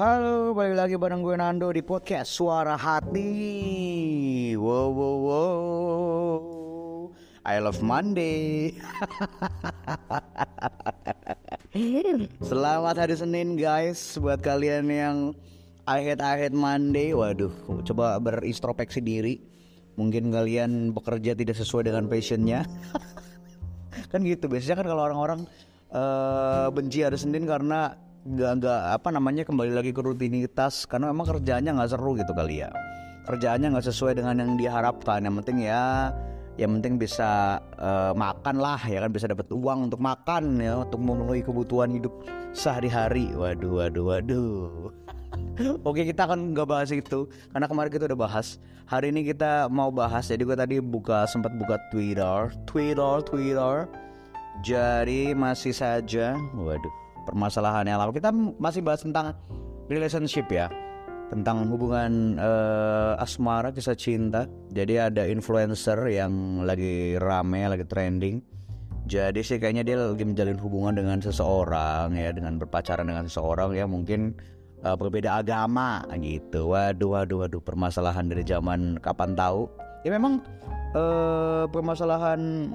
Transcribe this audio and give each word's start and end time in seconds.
Halo, 0.00 0.56
balik 0.56 0.80
lagi 0.80 0.96
bareng 0.96 1.20
gue 1.20 1.36
Nando 1.36 1.68
di 1.68 1.84
podcast 1.84 2.32
Suara 2.32 2.72
Hati. 2.72 4.56
Wow, 4.56 4.88
wow, 4.96 5.16
wow. 5.28 6.40
I 7.44 7.60
love 7.60 7.84
Monday. 7.84 8.72
Selamat 12.48 12.96
hari 12.96 13.12
Senin 13.12 13.60
guys 13.60 14.16
buat 14.16 14.40
kalian 14.40 14.88
yang 14.88 15.16
akhir-akhir 15.84 16.56
Monday. 16.56 17.12
Waduh, 17.12 17.52
coba 17.84 18.16
berintrospeksi 18.24 19.04
diri. 19.04 19.44
Mungkin 20.00 20.32
kalian 20.32 20.96
bekerja 20.96 21.36
tidak 21.36 21.60
sesuai 21.60 21.92
dengan 21.92 22.08
passionnya. 22.08 22.64
kan 24.16 24.24
gitu 24.24 24.48
biasanya 24.48 24.80
kan 24.80 24.96
kalau 24.96 25.12
orang-orang 25.12 25.44
uh, 25.92 26.72
benci 26.72 27.04
hari 27.04 27.20
Senin 27.20 27.44
karena 27.44 28.08
nggak 28.20 28.52
nggak 28.60 28.80
apa 29.00 29.08
namanya 29.08 29.48
kembali 29.48 29.72
lagi 29.72 29.96
ke 29.96 30.04
rutinitas 30.04 30.84
karena 30.84 31.08
memang 31.08 31.24
kerjanya 31.24 31.72
nggak 31.72 31.96
seru 31.96 32.20
gitu 32.20 32.36
kali 32.36 32.60
ya 32.60 32.68
kerjaannya 33.24 33.72
nggak 33.72 33.86
sesuai 33.88 34.20
dengan 34.20 34.44
yang 34.44 34.52
diharapkan 34.60 35.24
yang 35.24 35.40
penting 35.40 35.64
ya 35.64 36.12
yang 36.60 36.76
penting 36.76 37.00
bisa 37.00 37.56
uh, 37.80 38.12
makan 38.12 38.60
lah 38.60 38.76
ya 38.84 39.00
kan 39.00 39.08
bisa 39.08 39.24
dapat 39.24 39.48
uang 39.48 39.88
untuk 39.88 40.04
makan 40.04 40.60
ya 40.60 40.84
untuk 40.84 41.00
memenuhi 41.00 41.40
kebutuhan 41.40 41.96
hidup 41.96 42.12
sehari-hari 42.52 43.32
waduh 43.32 43.80
waduh 43.80 44.04
waduh 44.04 44.92
Oke 45.88 46.04
kita 46.04 46.26
akan 46.26 46.52
nggak 46.56 46.68
bahas 46.68 46.90
itu 46.92 47.28
karena 47.52 47.66
kemarin 47.68 47.90
kita 47.92 48.04
udah 48.10 48.18
bahas. 48.18 48.56
Hari 48.88 49.14
ini 49.14 49.22
kita 49.28 49.70
mau 49.70 49.92
bahas. 49.92 50.26
Jadi 50.26 50.42
gue 50.42 50.56
tadi 50.56 50.76
buka 50.82 51.28
sempat 51.28 51.54
buka 51.54 51.78
Twitter, 51.92 52.50
Twitter, 52.66 53.14
Twitter. 53.22 53.86
Jadi 54.66 55.32
masih 55.32 55.72
saja, 55.72 56.34
waduh, 56.58 56.94
permasalahan 57.24 57.88
yang 57.88 57.98
lama. 58.00 58.12
Kita 58.14 58.30
masih 58.34 58.80
bahas 58.84 59.04
tentang 59.04 59.36
relationship 59.90 60.46
ya, 60.48 60.70
tentang 61.30 61.66
hubungan 61.70 62.38
uh, 62.38 63.18
asmara 63.18 63.70
kisah 63.70 63.98
cinta. 63.98 64.50
Jadi 64.70 64.98
ada 64.98 65.26
influencer 65.26 65.98
yang 66.10 66.62
lagi 66.66 67.18
rame, 67.18 67.66
lagi 67.66 67.86
trending. 67.86 68.42
Jadi 69.10 69.42
sih 69.42 69.58
kayaknya 69.58 69.82
dia 69.82 69.96
lagi 69.98 70.22
menjalin 70.22 70.58
hubungan 70.62 70.94
dengan 70.94 71.18
seseorang 71.18 72.14
ya, 72.14 72.30
dengan 72.30 72.62
berpacaran 72.62 73.06
dengan 73.06 73.26
seseorang 73.26 73.74
ya 73.74 73.82
mungkin 73.88 74.38
uh, 74.86 74.94
berbeda 74.94 75.42
agama 75.42 76.06
gitu. 76.18 76.70
Waduh, 76.70 77.18
waduh, 77.18 77.46
waduh, 77.46 77.62
permasalahan 77.62 78.30
dari 78.30 78.46
zaman 78.46 79.02
kapan 79.02 79.34
tahu? 79.34 79.66
Ya 80.06 80.14
memang 80.14 80.40
uh, 80.94 81.66
permasalahan 81.68 82.72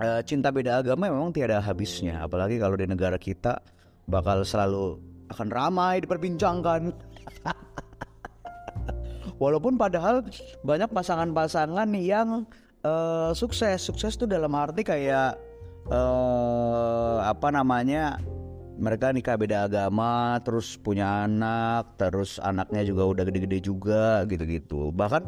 uh, 0.00 0.20
cinta 0.24 0.52
beda 0.52 0.84
agama 0.84 1.08
memang 1.08 1.32
tiada 1.32 1.60
habisnya. 1.60 2.24
Apalagi 2.24 2.60
kalau 2.60 2.76
di 2.76 2.86
negara 2.88 3.16
kita 3.16 3.60
bakal 4.08 4.44
selalu 4.44 5.00
akan 5.32 5.48
ramai 5.50 6.04
diperbincangkan. 6.04 6.90
Walaupun 9.42 9.76
padahal 9.76 10.24
banyak 10.64 10.88
pasangan-pasangan 10.88 11.92
yang 12.00 12.48
uh, 12.80 13.36
sukses, 13.36 13.84
sukses 13.84 14.16
tuh 14.16 14.24
dalam 14.24 14.48
arti 14.56 14.80
kayak 14.80 15.36
uh, 15.92 17.20
apa 17.20 17.52
namanya 17.52 18.16
mereka 18.76 19.12
nikah 19.12 19.36
beda 19.40 19.68
agama 19.68 20.36
terus 20.44 20.76
punya 20.76 21.24
anak 21.24 21.96
terus 21.96 22.36
anaknya 22.40 22.84
juga 22.84 23.08
udah 23.08 23.24
gede-gede 23.24 23.58
juga 23.64 24.20
gitu-gitu 24.28 24.92
bahkan 24.92 25.24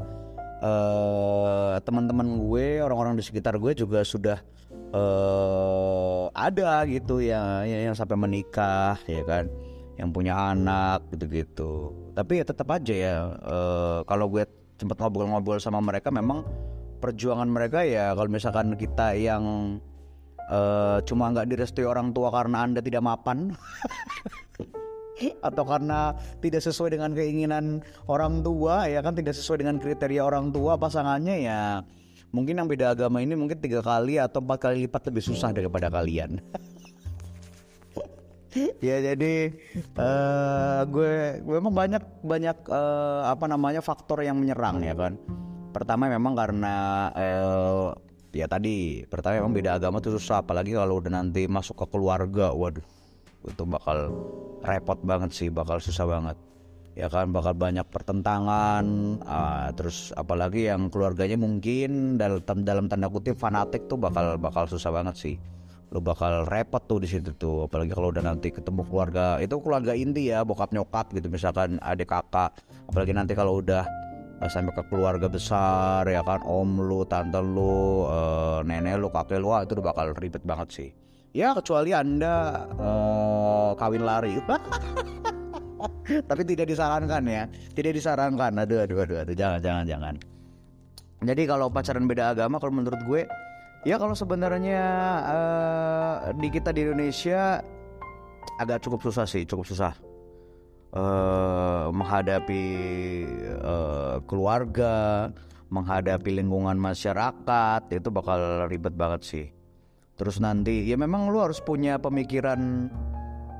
uh, 0.61 1.81
teman-teman 1.81 2.45
gue 2.45 2.85
orang-orang 2.85 3.17
di 3.17 3.25
sekitar 3.25 3.57
gue 3.57 3.73
juga 3.73 4.05
sudah 4.05 4.45
uh, 4.95 6.31
ada 6.33 6.85
gitu 6.89 7.21
ya 7.25 7.65
yang 7.65 7.97
sampai 7.97 8.17
menikah 8.17 8.97
ya 9.09 9.23
kan. 9.25 9.49
Yang 9.99 10.11
punya 10.15 10.55
anak 10.55 11.11
gitu-gitu. 11.11 11.91
Tapi 12.15 12.39
ya 12.39 12.45
tetap 12.47 12.71
aja 12.71 12.95
ya 12.95 13.15
uh, 13.43 14.07
kalau 14.07 14.31
gue 14.31 14.47
sempat 14.79 14.95
ngobrol-ngobrol 15.03 15.59
sama 15.59 15.83
mereka 15.83 16.15
memang 16.15 16.47
perjuangan 17.03 17.51
mereka 17.51 17.83
ya 17.83 18.15
kalau 18.15 18.31
misalkan 18.31 18.75
kita 18.79 19.15
yang 19.19 19.43
uh, 20.51 20.99
cuma 21.03 21.31
nggak 21.31 21.51
direstui 21.51 21.87
orang 21.87 22.11
tua 22.15 22.31
karena 22.31 22.67
anda 22.67 22.79
tidak 22.83 23.03
mapan 23.07 23.55
atau 25.49 25.65
karena 25.67 26.15
tidak 26.39 26.63
sesuai 26.63 26.95
dengan 26.95 27.11
keinginan 27.15 27.83
orang 28.07 28.43
tua 28.47 28.87
ya 28.87 29.03
kan 29.03 29.19
tidak 29.19 29.35
sesuai 29.35 29.67
dengan 29.67 29.83
kriteria 29.83 30.23
orang 30.23 30.55
tua 30.55 30.79
pasangannya 30.79 31.37
ya 31.43 31.83
mungkin 32.31 32.61
yang 32.61 32.69
beda 32.69 32.93
agama 32.93 33.25
ini 33.25 33.33
mungkin 33.35 33.59
tiga 33.59 33.81
kali 33.81 34.21
atau 34.21 34.45
empat 34.45 34.59
kali 34.69 34.85
lipat 34.85 35.09
lebih 35.09 35.23
susah 35.25 35.53
daripada 35.53 35.89
kalian. 35.89 36.39
Ya 38.81 38.99
jadi 38.99 39.55
uh, 39.95 40.83
gue 40.89 41.45
memang 41.45 41.71
banyak 41.71 42.03
banyak 42.25 42.59
uh, 42.73 43.29
apa 43.29 43.45
namanya 43.45 43.85
faktor 43.85 44.25
yang 44.25 44.41
menyerang 44.41 44.83
ya 44.83 44.97
kan? 44.97 45.15
Pertama 45.71 46.09
memang 46.09 46.33
karena 46.33 47.07
uh, 47.13 47.93
ya 48.33 48.49
tadi 48.49 49.05
pertama 49.07 49.41
emang 49.41 49.55
beda 49.55 49.77
agama 49.77 50.01
tuh 50.01 50.17
susah 50.17 50.43
apalagi 50.43 50.77
kalau 50.77 51.01
udah 51.01 51.13
nanti 51.13 51.45
masuk 51.49 51.85
ke 51.85 51.87
keluarga 51.93 52.53
waduh 52.53 52.85
itu 53.47 53.63
bakal 53.65 53.99
repot 54.65 54.99
banget 55.01 55.31
sih 55.33 55.49
bakal 55.49 55.81
susah 55.81 56.05
banget 56.05 56.37
ya 56.99 57.07
kan 57.07 57.31
bakal 57.31 57.55
banyak 57.55 57.87
pertentangan 57.87 58.85
uh, 59.23 59.71
terus 59.79 60.11
apalagi 60.19 60.67
yang 60.67 60.91
keluarganya 60.91 61.39
mungkin 61.39 62.19
dalam 62.19 62.43
dalam 62.67 62.91
tanda 62.91 63.07
kutip 63.07 63.39
fanatik 63.39 63.87
tuh 63.87 63.95
bakal 63.95 64.35
bakal 64.35 64.67
susah 64.67 64.91
banget 64.91 65.15
sih. 65.15 65.37
Lo 65.95 66.03
bakal 66.05 66.45
repot 66.45 66.85
tuh 66.85 67.01
di 67.01 67.09
situ 67.09 67.33
tuh 67.39 67.71
apalagi 67.71 67.95
kalau 67.95 68.11
udah 68.11 68.21
nanti 68.21 68.51
ketemu 68.51 68.83
keluarga 68.91 69.39
itu 69.39 69.57
keluarga 69.63 69.95
inti 69.95 70.29
ya 70.29 70.43
bokap 70.43 70.75
nyokap 70.75 71.15
gitu 71.15 71.31
misalkan 71.31 71.79
adik 71.87 72.11
kakak. 72.11 72.51
Apalagi 72.91 73.15
nanti 73.15 73.39
kalau 73.39 73.63
udah 73.63 73.87
sampai 74.51 74.75
ke 74.75 74.83
keluarga 74.91 75.31
besar 75.31 76.03
ya 76.11 76.27
kan 76.27 76.43
om 76.43 76.83
lu 76.83 77.07
tante 77.07 77.39
lu 77.39 78.11
uh, 78.11 78.61
nenek 78.67 78.99
lu 78.99 79.07
kakek 79.09 79.39
lu 79.39 79.55
itu 79.55 79.79
udah 79.79 79.87
bakal 79.87 80.07
ribet 80.19 80.43
banget 80.43 80.69
sih. 80.75 80.91
Ya 81.31 81.55
kecuali 81.55 81.95
anda 81.95 82.67
uh, 82.75 83.71
kawin 83.79 84.03
lari 84.03 84.35
tapi 86.31 86.43
tidak 86.45 86.67
disarankan 86.71 87.23
ya. 87.25 87.43
Tidak 87.73 87.93
disarankan. 87.95 88.53
Aduh 88.63 88.85
aduh 88.85 89.05
aduh 89.05 89.17
aduh. 89.23 89.35
Jangan 89.35 89.61
jangan 89.63 89.85
jangan. 89.87 90.15
Jadi 91.19 91.43
kalau 91.51 91.67
pacaran 91.67 92.07
beda 92.07 92.31
agama 92.31 92.63
kalau 92.63 92.79
menurut 92.79 93.01
gue 93.03 93.23
ya 93.83 93.99
kalau 93.99 94.15
sebenarnya 94.15 94.83
uh, 95.27 96.15
di 96.35 96.49
kita 96.51 96.71
di 96.71 96.87
Indonesia 96.87 97.59
agak 98.59 98.83
cukup 98.87 99.03
susah 99.07 99.27
sih 99.27 99.43
cukup 99.43 99.67
susah. 99.67 99.95
Uh, 100.89 101.93
menghadapi 101.93 102.65
uh, 103.61 104.25
keluarga, 104.25 105.29
menghadapi 105.69 106.33
lingkungan 106.33 106.81
masyarakat 106.81 107.93
itu 107.93 108.09
bakal 108.09 108.71
ribet 108.73 108.97
banget 108.97 109.21
sih. 109.21 109.47
Terus 110.17 110.41
nanti 110.41 110.89
ya 110.89 110.97
memang 110.97 111.29
lu 111.29 111.45
harus 111.45 111.61
punya 111.61 112.01
pemikiran 112.01 112.89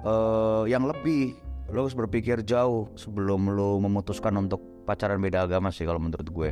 uh, 0.09 0.65
yang 0.65 0.89
lebih. 0.89 1.48
Lu 1.69 1.85
harus 1.85 1.93
berpikir 1.93 2.41
jauh 2.45 2.89
sebelum 2.97 3.53
lu 3.53 3.77
memutuskan 3.85 4.33
untuk 4.41 4.61
pacaran 4.89 5.21
beda 5.21 5.45
agama 5.45 5.69
sih 5.69 5.85
kalau 5.85 6.01
menurut 6.01 6.29
gue. 6.29 6.51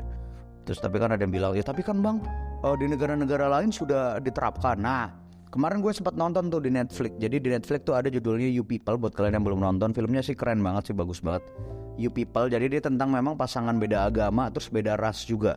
Terus 0.69 0.83
tapi 0.83 1.01
kan 1.01 1.15
ada 1.15 1.23
yang 1.23 1.33
bilang 1.33 1.53
ya 1.57 1.63
tapi 1.63 1.81
kan 1.81 2.03
bang 2.03 2.21
uh, 2.67 2.77
di 2.77 2.91
negara-negara 2.91 3.49
lain 3.49 3.71
sudah 3.73 4.19
diterapkan. 4.21 4.77
Nah 4.77 5.27
Kemarin 5.47 5.79
gue 5.79 5.89
sempat 5.95 6.19
nonton 6.19 6.51
tuh 6.51 6.61
di 6.61 6.75
Netflix. 6.75 7.17
Jadi 7.23 7.37
di 7.39 7.49
Netflix 7.49 7.81
tuh 7.87 7.95
ada 7.95 8.11
judulnya 8.11 8.51
You 8.51 8.67
People 8.67 8.99
buat 8.99 9.15
kalian 9.15 9.41
yang 9.41 9.47
belum 9.47 9.61
nonton. 9.63 9.95
Filmnya 9.95 10.21
sih 10.21 10.35
keren 10.35 10.59
banget 10.61 10.91
sih, 10.91 10.95
bagus 10.97 11.23
banget. 11.23 11.47
You 11.97 12.11
People. 12.11 12.51
Jadi 12.51 12.67
dia 12.67 12.83
tentang 12.85 13.15
memang 13.15 13.39
pasangan 13.39 13.79
beda 13.79 14.11
agama 14.11 14.51
terus 14.51 14.69
beda 14.69 14.99
ras 14.99 15.23
juga. 15.23 15.57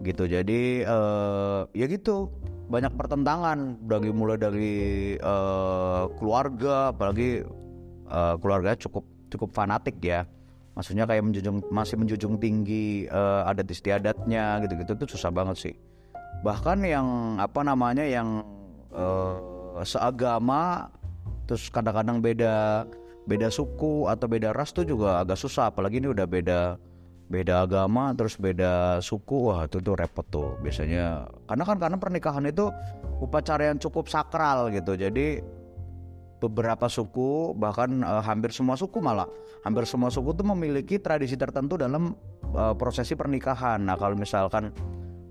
Gitu. 0.00 0.24
Jadi 0.24 0.82
uh, 0.88 1.68
ya 1.76 1.86
gitu. 1.86 2.32
Banyak 2.70 2.96
pertentangan 2.98 3.82
dari 3.86 4.10
mulai 4.10 4.34
dari 4.34 4.74
uh, 5.22 6.10
keluarga 6.18 6.90
apalagi 6.90 7.46
uh, 8.10 8.34
keluarga 8.36 8.74
cukup 8.76 9.06
cukup 9.30 9.54
fanatik 9.54 9.96
ya. 10.02 10.26
Maksudnya 10.74 11.06
kayak 11.06 11.22
menjunjung 11.26 11.66
masih 11.70 11.96
menjunjung 11.98 12.38
tinggi 12.38 13.06
uh, 13.10 13.46
adat 13.46 13.70
istiadatnya 13.70 14.62
gitu-gitu 14.66 14.92
tuh 14.98 15.08
susah 15.14 15.30
banget 15.30 15.56
sih. 15.70 15.74
Bahkan 16.46 16.82
yang 16.86 17.38
apa 17.38 17.60
namanya 17.62 18.06
yang 18.06 18.46
uh, 18.94 19.34
seagama 19.82 20.88
terus 21.46 21.66
kadang-kadang 21.70 22.22
beda 22.22 22.86
beda 23.26 23.48
suku 23.50 24.06
atau 24.06 24.26
beda 24.30 24.54
ras 24.54 24.70
tuh 24.70 24.86
juga 24.86 25.22
agak 25.22 25.38
susah 25.38 25.70
apalagi 25.70 25.98
ini 25.98 26.10
udah 26.10 26.26
beda 26.26 26.60
beda 27.30 27.62
agama 27.62 28.10
terus 28.18 28.34
beda 28.34 28.98
suku 28.98 29.50
wah 29.50 29.66
itu 29.66 29.78
tuh 29.78 29.94
repot 29.94 30.26
tuh 30.26 30.58
biasanya 30.66 31.30
karena 31.46 31.62
kan 31.62 31.76
karena 31.78 31.96
pernikahan 31.98 32.44
itu 32.50 32.74
upacara 33.22 33.70
yang 33.70 33.78
cukup 33.78 34.10
sakral 34.10 34.66
gitu 34.74 34.98
jadi 34.98 35.38
beberapa 36.40 36.88
suku 36.88 37.52
bahkan 37.54 38.00
uh, 38.00 38.24
hampir 38.24 38.50
semua 38.50 38.74
suku 38.74 38.98
malah. 38.98 39.28
Hampir 39.60 39.84
semua 39.84 40.08
suku 40.08 40.32
tuh 40.32 40.48
memiliki 40.48 40.96
tradisi 40.96 41.36
tertentu 41.36 41.76
dalam 41.76 42.16
uh, 42.56 42.72
prosesi 42.72 43.12
pernikahan. 43.12 43.84
Nah 43.84 44.00
kalau 44.00 44.16
misalkan 44.16 44.72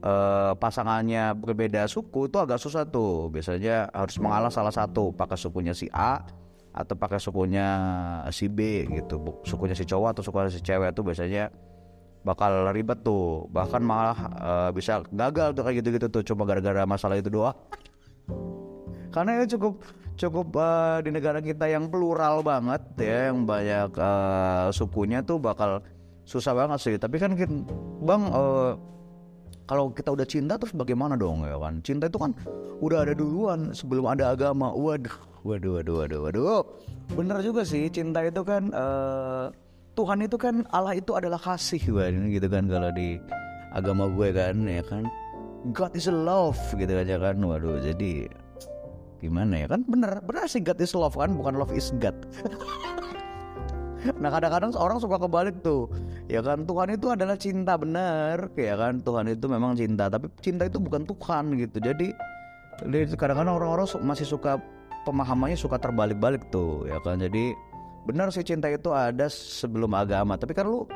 uh, 0.06 0.54
pasangannya 0.54 1.34
berbeda 1.34 1.90
suku 1.90 2.30
itu 2.30 2.38
agak 2.38 2.62
susah 2.62 2.86
tuh. 2.86 3.34
Biasanya 3.34 3.90
harus 3.90 4.22
mengalah 4.22 4.54
salah 4.54 4.72
satu. 4.72 5.10
Pakai 5.18 5.36
sukunya 5.36 5.74
si 5.74 5.90
A 5.90 6.22
atau 6.70 6.94
pakai 6.94 7.18
sukunya 7.18 7.68
si 8.30 8.46
B 8.46 8.86
gitu. 8.94 9.42
Sukunya 9.42 9.74
si 9.74 9.90
cowok 9.90 10.14
atau 10.14 10.22
sukunya 10.22 10.54
si 10.54 10.62
cewek 10.62 10.94
tuh 10.94 11.02
biasanya 11.02 11.50
bakal 12.22 12.70
ribet 12.70 13.02
tuh. 13.02 13.50
Bahkan 13.50 13.82
malah 13.82 14.18
eh, 14.38 14.70
bisa 14.78 15.02
gagal 15.10 15.58
tuh 15.58 15.66
kayak 15.66 15.82
gitu-gitu 15.82 16.08
tuh. 16.14 16.22
Cuma 16.22 16.46
gara-gara 16.46 16.86
masalah 16.86 17.18
itu 17.18 17.34
doang 17.34 17.58
karena 19.10 19.42
itu 19.42 19.58
cukup 19.58 19.74
cukup 20.20 20.48
eh, 20.60 20.98
di 21.08 21.10
negara 21.16 21.40
kita 21.40 21.66
yang 21.72 21.88
plural 21.88 22.44
banget 22.44 22.84
ya 23.00 23.32
yang 23.32 23.48
banyak 23.48 23.96
eh, 23.96 24.68
sukunya 24.76 25.24
tuh 25.24 25.40
bakal 25.40 25.80
susah 26.28 26.54
banget 26.54 26.80
sih. 26.84 26.96
Tapi 27.00 27.16
kan 27.18 27.34
kita, 27.34 27.56
bang 28.04 28.24
eh, 28.30 28.72
kalau 29.66 29.94
kita 29.96 30.10
udah 30.14 30.28
cinta 30.28 30.60
terus 30.60 30.76
bagaimana 30.76 31.16
dong 31.16 31.48
ya 31.48 31.58
kan? 31.58 31.82
Cinta 31.82 32.12
itu 32.12 32.20
kan 32.20 32.36
udah 32.84 33.08
ada 33.08 33.14
duluan 33.16 33.72
sebelum 33.72 34.06
ada 34.12 34.36
agama. 34.36 34.70
Waduh 34.76 35.16
waduh 35.48 35.80
waduh 35.82 35.96
waduh 36.06 36.20
waduh. 36.28 36.62
Bener 37.16 37.42
juga 37.42 37.66
sih 37.66 37.90
cinta 37.90 38.22
itu 38.22 38.44
kan 38.46 38.70
eh, 38.70 39.46
Tuhan 39.98 40.20
itu 40.24 40.38
kan 40.38 40.68
Allah 40.70 41.00
itu 41.00 41.16
adalah 41.16 41.40
kasih 41.40 41.82
kan? 41.82 42.14
Gitu 42.28 42.48
kan 42.52 42.68
kalau 42.68 42.92
di 42.92 43.18
agama 43.74 44.06
gue 44.12 44.30
kan 44.36 44.56
ya 44.68 44.84
kan? 44.84 45.08
God 45.76 45.92
is 45.96 46.08
love 46.08 46.60
gitu 46.76 46.92
kan 46.92 47.08
ya 47.08 47.18
kan? 47.18 47.40
Waduh 47.40 47.82
jadi 47.82 48.30
gimana 49.20 49.64
ya? 49.64 49.68
Kan 49.70 49.84
bener 49.86 50.24
bener 50.24 50.48
sih 50.48 50.64
God 50.64 50.80
is 50.80 50.96
love 50.96 51.16
kan 51.16 51.36
bukan 51.36 51.60
love 51.60 51.72
is 51.76 51.92
God. 52.00 52.16
Nah 54.00 54.32
kadang-kadang 54.32 54.72
orang 54.80 54.96
suka 55.04 55.20
kebalik 55.20 55.60
tuh. 55.60 55.92
Ya 56.32 56.40
kan 56.40 56.64
Tuhan 56.64 56.96
itu 56.96 57.12
adalah 57.12 57.36
cinta 57.36 57.76
bener. 57.76 58.48
Ya 58.56 58.80
kan 58.80 59.04
Tuhan 59.04 59.28
itu 59.28 59.46
memang 59.52 59.76
cinta 59.76 60.08
Tapi 60.08 60.32
cinta 60.40 60.64
itu 60.72 60.80
bukan 60.80 61.04
Tuhan 61.04 61.52
gitu. 61.60 61.84
Jadi 61.84 62.16
kadang-kadang 63.20 63.60
orang-orang 63.60 63.88
masih 64.08 64.24
suka 64.24 64.56
Pemahamannya 65.00 65.56
suka 65.56 65.80
terbalik-balik 65.80 66.48
tuh 66.48 66.88
Ya 66.88 67.00
kan. 67.04 67.20
Jadi 67.20 67.52
benar 68.08 68.32
sih 68.32 68.48
cinta 68.48 68.72
itu 68.72 68.88
ada 68.96 69.28
sebelum 69.28 69.92
agama. 69.92 70.40
Tapi 70.40 70.56
kan 70.56 70.64
lu 70.64 70.88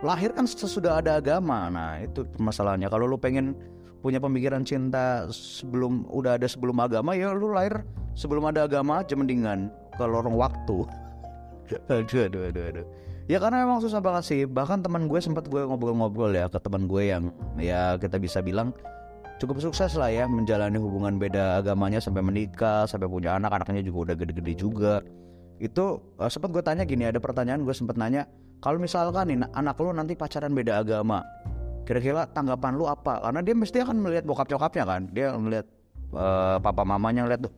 lahir 0.00 0.32
kan 0.32 0.48
sesudah 0.48 1.04
ada 1.04 1.20
agama. 1.20 1.68
Nah 1.68 2.00
itu 2.00 2.24
permasalahannya 2.32 2.88
Kalau 2.88 3.04
lu 3.04 3.20
pengen 3.20 3.52
punya 3.98 4.22
pemikiran 4.22 4.62
cinta 4.62 5.26
sebelum 5.30 6.06
udah 6.10 6.38
ada 6.38 6.46
sebelum 6.46 6.78
agama 6.78 7.18
ya 7.18 7.34
lu 7.34 7.50
lahir 7.50 7.82
sebelum 8.14 8.46
ada 8.46 8.66
agama 8.66 9.02
aja 9.02 9.14
mendingan 9.18 9.70
ke 9.94 10.04
lorong 10.06 10.38
waktu. 10.38 10.86
Aduh 11.92 12.24
aduh 12.24 12.42
aduh 12.48 12.64
aduh. 12.72 12.86
Ya 13.28 13.36
karena 13.36 13.60
memang 13.68 13.84
susah 13.84 14.00
banget 14.00 14.24
sih. 14.24 14.40
Bahkan 14.48 14.80
teman 14.80 15.04
gue 15.04 15.20
sempat 15.20 15.52
gue 15.52 15.60
ngobrol-ngobrol 15.60 16.32
ya 16.32 16.48
ke 16.48 16.56
teman 16.56 16.88
gue 16.88 17.12
yang 17.12 17.28
ya 17.60 18.00
kita 18.00 18.16
bisa 18.16 18.40
bilang 18.40 18.72
cukup 19.36 19.60
sukses 19.60 19.92
lah 20.00 20.08
ya 20.08 20.24
menjalani 20.24 20.80
hubungan 20.80 21.20
beda 21.20 21.60
agamanya 21.60 22.00
sampai 22.00 22.24
menikah 22.24 22.88
sampai 22.88 23.04
punya 23.04 23.36
anak 23.36 23.52
anaknya 23.52 23.84
juga 23.84 24.10
udah 24.10 24.16
gede-gede 24.16 24.52
juga. 24.56 24.94
Itu 25.60 26.00
eh, 26.16 26.30
sempat 26.32 26.56
gue 26.56 26.64
tanya 26.64 26.88
gini 26.88 27.04
ada 27.04 27.20
pertanyaan 27.20 27.68
gue 27.68 27.74
sempat 27.76 28.00
nanya 28.00 28.24
kalau 28.64 28.80
misalkan 28.80 29.28
nih 29.28 29.38
anak 29.52 29.76
lu 29.76 29.92
nanti 29.92 30.16
pacaran 30.16 30.56
beda 30.56 30.80
agama 30.80 31.20
kira-kira 31.88 32.28
tanggapan 32.28 32.76
lu 32.76 32.84
apa? 32.84 33.24
Karena 33.24 33.40
dia 33.40 33.56
mesti 33.56 33.80
akan 33.80 33.96
melihat 34.04 34.28
bokap 34.28 34.52
nyokapnya 34.52 34.84
kan? 34.84 35.02
Dia 35.16 35.32
melihat 35.40 35.66
eh, 36.12 36.56
papa 36.60 36.84
mamanya 36.84 37.24
ngeliat 37.24 37.48
tuh 37.48 37.54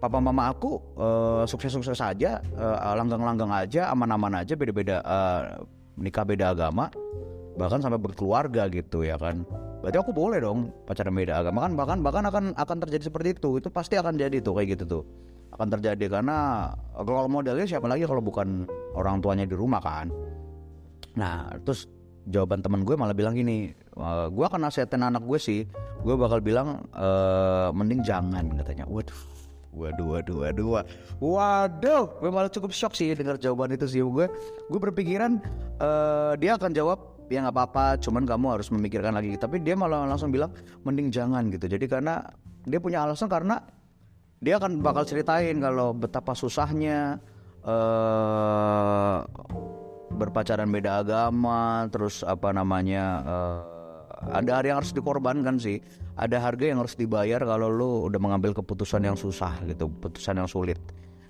papa 0.00 0.20
mama 0.20 0.48
aku 0.48 0.80
eh, 0.96 1.44
sukses-sukses 1.44 2.00
aja 2.00 2.40
eh, 2.40 2.92
langgang-langgang 2.96 3.52
aja 3.52 3.92
aman-aman 3.92 4.40
aja 4.40 4.56
beda-beda 4.56 5.04
eh, 5.04 5.40
nikah 6.00 6.24
beda 6.24 6.56
agama 6.56 6.88
bahkan 7.54 7.78
sampai 7.78 8.00
berkeluarga 8.02 8.66
gitu 8.66 9.06
ya 9.06 9.14
kan? 9.14 9.46
Berarti 9.78 9.98
aku 10.00 10.10
boleh 10.10 10.42
dong 10.42 10.72
pacaran 10.88 11.14
beda 11.14 11.44
agama. 11.44 11.58
Kan 11.68 11.72
bahkan 11.78 11.98
bahkan 12.02 12.24
akan 12.26 12.44
akan 12.58 12.76
terjadi 12.82 13.12
seperti 13.12 13.38
itu. 13.38 13.62
Itu 13.62 13.68
pasti 13.70 13.94
akan 13.94 14.18
jadi 14.18 14.42
tuh 14.42 14.58
kayak 14.58 14.68
gitu 14.78 14.84
tuh. 14.88 15.02
Akan 15.54 15.70
terjadi 15.70 16.10
karena 16.10 16.70
kalau 16.98 17.30
modelnya 17.30 17.62
siapa 17.62 17.86
lagi 17.86 18.02
kalau 18.10 18.18
bukan 18.18 18.66
orang 18.98 19.22
tuanya 19.22 19.46
di 19.46 19.54
rumah 19.54 19.78
kan? 19.78 20.10
Nah 21.14 21.54
terus 21.62 21.86
jawaban 22.24 22.64
teman 22.64 22.82
gue 22.82 22.96
malah 22.96 23.12
bilang 23.12 23.36
gini 23.36 23.72
"Eh, 23.74 24.26
gue 24.32 24.44
akan 24.44 24.64
nasihatin 24.64 25.04
anak 25.04 25.24
gue 25.24 25.38
sih. 25.38 25.60
Gue 26.00 26.14
bakal 26.16 26.40
bilang 26.40 26.84
eh, 26.90 27.68
mending 27.72 28.00
jangan 28.00 28.44
katanya. 28.60 28.84
Waduh 28.88 29.16
waduh 29.74 30.06
waduh 30.14 30.36
waduh 30.46 30.66
wa- 30.70 30.86
waduh 31.18 32.06
gue 32.22 32.30
malah 32.30 32.46
cukup 32.46 32.70
shock 32.70 32.94
sih 32.94 33.10
dengar 33.12 33.36
jawaban 33.36 33.74
itu 33.74 33.84
sih. 33.84 34.00
Gue 34.00 34.30
gue 34.70 34.80
berpikiran 34.80 35.40
eh, 35.78 36.32
dia 36.40 36.56
akan 36.56 36.72
jawab 36.72 36.98
ya 37.28 37.40
nggak 37.40 37.56
apa-apa 37.56 37.96
cuman 38.00 38.24
kamu 38.24 38.46
harus 38.56 38.68
memikirkan 38.72 39.12
lagi. 39.16 39.36
Tapi 39.36 39.60
dia 39.60 39.76
malah 39.76 40.04
langsung 40.08 40.32
bilang 40.32 40.52
mending 40.82 41.12
jangan 41.12 41.48
gitu. 41.52 41.68
Jadi 41.68 41.84
karena 41.88 42.24
dia 42.64 42.80
punya 42.80 43.04
alasan 43.04 43.28
karena 43.28 43.60
dia 44.40 44.60
akan 44.60 44.80
bakal 44.84 45.04
ceritain 45.04 45.56
kalau 45.56 45.92
betapa 45.96 46.36
susahnya 46.36 47.16
eh 47.64 49.18
berpacaran 50.14 50.70
beda 50.70 51.02
agama 51.02 51.90
terus 51.90 52.22
apa 52.22 52.54
namanya 52.54 53.04
eh, 53.26 53.58
ada 54.32 54.60
hari 54.60 54.72
yang 54.72 54.80
harus 54.80 54.94
dikorbankan 54.94 55.60
sih. 55.60 55.82
Ada 56.14 56.38
harga 56.38 56.64
yang 56.70 56.78
harus 56.78 56.94
dibayar 56.94 57.42
kalau 57.42 57.68
lu 57.68 57.90
udah 58.06 58.20
mengambil 58.22 58.54
keputusan 58.54 59.02
yang 59.02 59.18
susah 59.18 59.58
gitu 59.66 59.90
keputusan 59.98 60.38
yang 60.38 60.48
sulit 60.48 60.78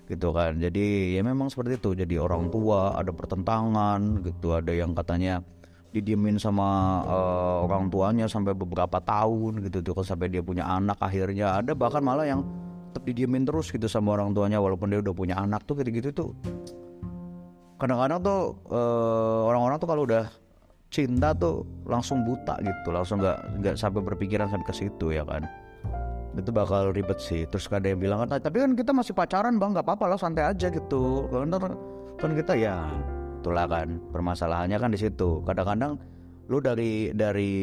gitu 0.05 0.29
kan. 0.29 0.61
Jadi 0.61 1.17
ya 1.17 1.25
memang 1.25 1.49
seperti 1.49 1.81
itu. 1.81 1.97
Jadi 1.97 2.15
orang 2.21 2.53
tua 2.53 2.93
ada 2.93 3.09
pertentangan 3.09 4.21
gitu 4.21 4.53
ada 4.53 4.69
yang 4.69 4.93
katanya 4.93 5.41
didiemin 5.89 6.37
sama 6.37 7.01
eh, 7.03 7.55
orang 7.65 7.89
tuanya 7.89 8.29
sampai 8.29 8.53
beberapa 8.53 9.01
tahun 9.01 9.65
gitu 9.65 9.81
tuh 9.81 9.93
kan 9.99 10.05
sampai 10.15 10.29
dia 10.29 10.45
punya 10.45 10.63
anak 10.69 11.01
akhirnya. 11.01 11.57
Ada 11.57 11.73
bahkan 11.73 12.05
malah 12.05 12.29
yang 12.29 12.45
tetap 12.93 13.11
didiemin 13.11 13.43
terus 13.43 13.73
gitu 13.73 13.89
sama 13.89 14.15
orang 14.15 14.31
tuanya 14.31 14.61
walaupun 14.61 14.87
dia 14.87 15.01
udah 15.01 15.11
punya 15.11 15.35
anak 15.35 15.67
tuh 15.67 15.75
gitu-gitu 15.81 16.15
tuh 16.15 16.31
kadang-kadang 17.85 18.19
tuh 18.25 18.41
eh, 18.73 19.39
orang-orang 19.45 19.77
tuh 19.77 19.89
kalau 19.93 20.03
udah 20.09 20.25
cinta 20.89 21.37
tuh 21.37 21.61
langsung 21.85 22.25
buta 22.25 22.57
gitu 22.65 22.89
langsung 22.89 23.21
nggak 23.21 23.61
nggak 23.61 23.75
sampai 23.77 24.01
berpikiran 24.01 24.49
sampai 24.49 24.65
ke 24.65 24.73
situ 24.73 25.13
ya 25.13 25.21
kan? 25.21 25.45
Itu 26.33 26.49
bakal 26.49 26.91
ribet 26.97 27.21
sih. 27.21 27.45
Terus 27.45 27.69
ada 27.69 27.85
yang 27.85 28.01
bilang 28.01 28.25
kan 28.25 28.41
tapi 28.41 28.57
kan 28.57 28.73
kita 28.73 28.89
masih 28.89 29.13
pacaran 29.13 29.61
bang. 29.61 29.77
Nggak 29.77 29.85
apa-apa 29.85 30.05
lah 30.09 30.19
santai 30.19 30.49
aja 30.49 30.67
gitu. 30.73 31.29
Kan 31.29 31.53
kan 32.17 32.31
kita 32.33 32.57
ya 32.57 32.89
itulah 33.39 33.69
kan 33.69 34.01
permasalahannya 34.09 34.77
kan 34.81 34.89
di 34.89 34.97
situ. 34.97 35.45
Kadang-kadang 35.45 36.01
lu 36.49 36.57
dari 36.57 37.13
dari 37.13 37.53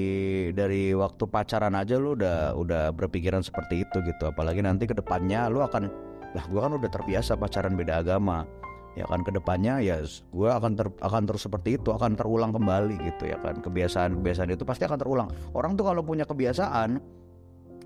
dari 0.55 0.95
waktu 0.95 1.27
pacaran 1.27 1.75
aja 1.75 1.99
lu 1.99 2.15
udah 2.15 2.55
udah 2.55 2.95
berpikiran 2.95 3.43
seperti 3.43 3.83
itu 3.83 3.99
gitu. 4.07 4.31
Apalagi 4.31 4.63
nanti 4.63 4.87
ke 4.87 4.95
depannya 4.95 5.51
lu 5.51 5.59
akan 5.59 5.91
lah 6.33 6.45
gua 6.49 6.71
kan 6.71 6.73
udah 6.79 6.91
terbiasa 6.95 7.37
pacaran 7.37 7.76
beda 7.76 8.00
agama 8.00 8.47
ya 8.92 9.08
kan 9.08 9.25
ke 9.25 9.32
depannya 9.32 9.80
ya 9.80 10.04
gue 10.04 10.50
akan 10.52 10.72
ter, 10.76 10.87
akan 11.00 11.22
terus 11.25 11.49
seperti 11.49 11.80
itu 11.80 11.88
akan 11.92 12.12
terulang 12.12 12.52
kembali 12.52 12.96
gitu 13.00 13.28
ya 13.32 13.38
kan. 13.40 13.58
Kebiasaan 13.61 14.20
kebiasaan 14.20 14.52
itu 14.52 14.64
pasti 14.68 14.84
akan 14.84 14.99
terulang. 15.00 15.28
Orang 15.56 15.76
tuh 15.80 15.88
kalau 15.88 16.04
punya 16.04 16.28
kebiasaan 16.28 17.00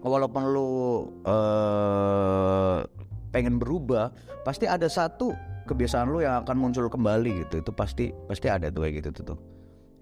walaupun 0.02 0.42
lu 0.50 0.70
eh 1.26 2.78
pengen 3.30 3.58
berubah 3.60 4.10
pasti 4.42 4.64
ada 4.66 4.86
satu 4.86 5.34
kebiasaan 5.66 6.10
lu 6.10 6.22
yang 6.22 6.42
akan 6.42 6.56
muncul 6.58 6.90
kembali 6.90 7.46
gitu. 7.46 7.62
Itu 7.62 7.70
pasti 7.70 8.10
pasti 8.26 8.50
ada 8.50 8.70
tuh 8.70 8.86
kayak 8.86 8.94
gitu 9.06 9.22
tuh 9.22 9.38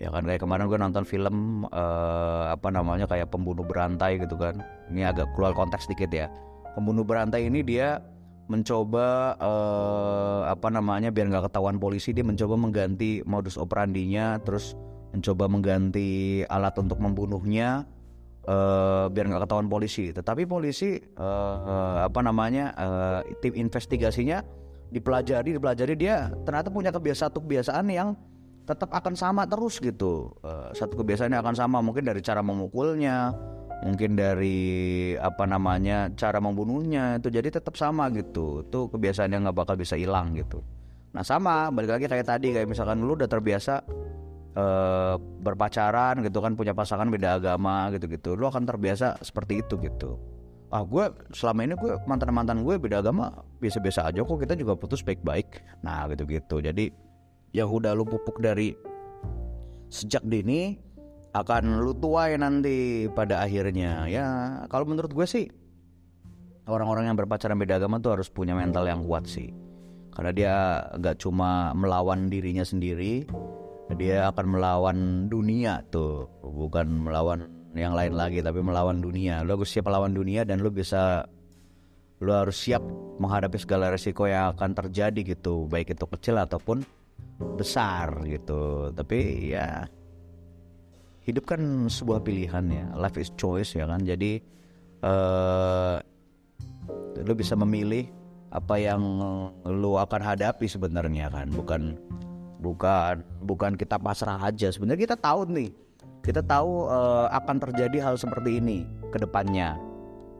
ya 0.02 0.10
kan 0.10 0.26
kayak 0.26 0.42
kemarin 0.42 0.66
gue 0.66 0.78
nonton 0.78 1.04
film 1.06 1.66
eh, 1.70 2.44
apa 2.50 2.68
namanya 2.68 3.06
kayak 3.06 3.30
pembunuh 3.30 3.62
berantai 3.62 4.18
gitu 4.18 4.34
kan. 4.34 4.58
Ini 4.90 5.14
agak 5.14 5.32
keluar 5.36 5.54
konteks 5.54 5.86
dikit 5.86 6.10
ya. 6.10 6.26
Pembunuh 6.74 7.06
berantai 7.06 7.46
ini 7.46 7.62
dia 7.62 8.02
mencoba 8.44 9.38
eh, 9.40 10.42
apa 10.52 10.68
namanya 10.68 11.08
biar 11.08 11.32
nggak 11.32 11.48
ketahuan 11.48 11.80
polisi 11.80 12.12
dia 12.12 12.26
mencoba 12.26 12.60
mengganti 12.60 13.24
modus 13.24 13.56
operandinya 13.56 14.36
terus 14.44 14.76
mencoba 15.16 15.48
mengganti 15.48 16.42
alat 16.50 16.76
untuk 16.76 17.00
membunuhnya 17.00 17.88
eh, 18.44 19.04
biar 19.08 19.24
nggak 19.32 19.48
ketahuan 19.48 19.68
polisi. 19.72 20.12
Tetapi 20.12 20.44
polisi 20.44 21.00
eh, 21.00 21.56
eh, 21.64 21.98
apa 22.04 22.20
namanya 22.20 22.74
eh, 22.76 23.20
tim 23.40 23.56
investigasinya 23.56 24.44
dipelajari 24.92 25.56
dipelajari 25.56 25.94
dia 25.98 26.30
ternyata 26.46 26.70
punya 26.70 26.94
kebiasaan 26.94 27.34
kebiasaan 27.34 27.86
yang 27.90 28.14
tetap 28.64 28.92
akan 28.92 29.16
sama 29.16 29.48
terus 29.48 29.80
gitu. 29.80 30.36
Eh, 30.44 30.76
satu 30.76 31.00
kebiasaan 31.00 31.32
yang 31.32 31.40
akan 31.40 31.56
sama 31.56 31.80
mungkin 31.80 32.04
dari 32.04 32.20
cara 32.20 32.44
memukulnya 32.44 33.32
mungkin 33.84 34.16
dari 34.16 35.12
apa 35.20 35.44
namanya 35.44 36.08
cara 36.16 36.40
membunuhnya 36.40 37.20
itu 37.20 37.28
jadi 37.28 37.52
tetap 37.52 37.76
sama 37.76 38.08
gitu. 38.16 38.64
Itu 38.64 38.88
kebiasaan 38.88 39.30
yang 39.30 39.44
nggak 39.44 39.56
bakal 39.60 39.76
bisa 39.76 39.94
hilang 39.94 40.32
gitu. 40.32 40.64
Nah 41.12 41.22
sama 41.22 41.68
balik 41.68 42.00
lagi 42.00 42.08
kayak 42.08 42.26
tadi 42.26 42.56
kayak 42.56 42.66
misalkan 42.66 43.04
lu 43.04 43.12
udah 43.12 43.28
terbiasa 43.28 43.84
eh, 44.56 45.14
berpacaran 45.20 46.24
gitu 46.24 46.40
kan 46.40 46.56
punya 46.56 46.72
pasangan 46.72 47.06
beda 47.12 47.38
agama 47.38 47.92
gitu 47.92 48.08
gitu 48.08 48.34
lu 48.34 48.48
akan 48.48 48.64
terbiasa 48.64 49.20
seperti 49.20 49.60
itu 49.60 49.76
gitu. 49.84 50.16
Ah 50.72 50.82
gue 50.82 51.04
selama 51.36 51.60
ini 51.68 51.74
gue 51.78 51.92
mantan 52.08 52.34
mantan 52.34 52.58
gue 52.64 52.74
beda 52.80 53.04
agama 53.04 53.30
biasa 53.62 53.78
biasa 53.78 54.00
aja 54.10 54.26
kok 54.26 54.40
kita 54.42 54.58
juga 54.58 54.74
putus 54.74 55.06
baik 55.06 55.22
baik 55.22 55.62
nah 55.86 56.10
gitu 56.10 56.26
gitu 56.26 56.58
jadi 56.58 56.90
yang 57.54 57.70
udah 57.70 57.94
lu 57.94 58.02
pupuk 58.02 58.42
dari 58.42 58.74
sejak 59.86 60.26
dini 60.26 60.74
akan 61.34 61.82
lu 61.82 61.92
tuai 61.98 62.38
nanti 62.38 63.10
pada 63.10 63.42
akhirnya. 63.42 64.06
Ya 64.06 64.26
kalau 64.70 64.86
menurut 64.86 65.10
gue 65.10 65.26
sih 65.26 65.50
orang-orang 66.70 67.10
yang 67.10 67.18
berpacaran 67.18 67.58
beda 67.58 67.82
agama 67.82 67.98
tuh 67.98 68.14
harus 68.16 68.30
punya 68.30 68.54
mental 68.54 68.86
yang 68.86 69.02
kuat 69.02 69.26
sih. 69.26 69.50
Karena 70.14 70.30
dia 70.30 70.54
nggak 70.94 71.18
cuma 71.18 71.74
melawan 71.74 72.30
dirinya 72.30 72.62
sendiri 72.62 73.26
dia 73.98 74.30
akan 74.32 74.46
melawan 74.56 74.98
dunia 75.26 75.82
tuh. 75.90 76.30
Bukan 76.40 77.10
melawan 77.10 77.50
yang 77.74 77.92
lain 77.92 78.14
lagi 78.14 78.38
tapi 78.40 78.62
melawan 78.62 79.02
dunia. 79.02 79.42
Lo 79.42 79.58
harus 79.58 79.74
siap 79.74 79.90
melawan 79.90 80.14
dunia 80.14 80.46
dan 80.46 80.62
lo 80.62 80.70
bisa 80.70 81.26
lo 82.22 82.32
harus 82.32 82.56
siap 82.56 82.80
menghadapi 83.18 83.58
segala 83.58 83.90
resiko 83.90 84.30
yang 84.30 84.54
akan 84.54 84.72
terjadi 84.72 85.34
gitu. 85.34 85.66
Baik 85.66 85.98
itu 85.98 86.06
kecil 86.06 86.38
ataupun 86.38 86.86
besar 87.58 88.22
gitu. 88.22 88.94
Tapi 88.94 89.50
ya 89.50 89.84
hidup 91.24 91.44
kan 91.48 91.60
sebuah 91.88 92.22
pilihan 92.22 92.64
ya. 92.68 92.86
Life 92.94 93.16
is 93.16 93.32
choice 93.34 93.74
ya 93.74 93.88
kan. 93.88 94.04
Jadi 94.04 94.44
uh, 95.00 95.96
lo 97.24 97.32
bisa 97.32 97.56
memilih 97.56 98.08
apa 98.54 98.78
yang 98.78 99.00
lo 99.64 99.98
akan 99.98 100.20
hadapi 100.20 100.68
sebenarnya 100.68 101.32
kan. 101.32 101.48
Bukan 101.50 101.96
bukan 102.60 103.24
bukan 103.42 103.72
kita 103.74 103.96
pasrah 103.96 104.38
aja. 104.38 104.68
Sebenarnya 104.68 105.10
kita 105.12 105.18
tahu 105.18 105.48
nih. 105.48 105.72
Kita 106.24 106.40
tahu 106.40 106.88
uh, 106.88 107.28
akan 107.36 107.60
terjadi 107.60 108.00
hal 108.00 108.16
seperti 108.16 108.56
ini 108.56 108.88
ke 109.12 109.20
depannya. 109.20 109.76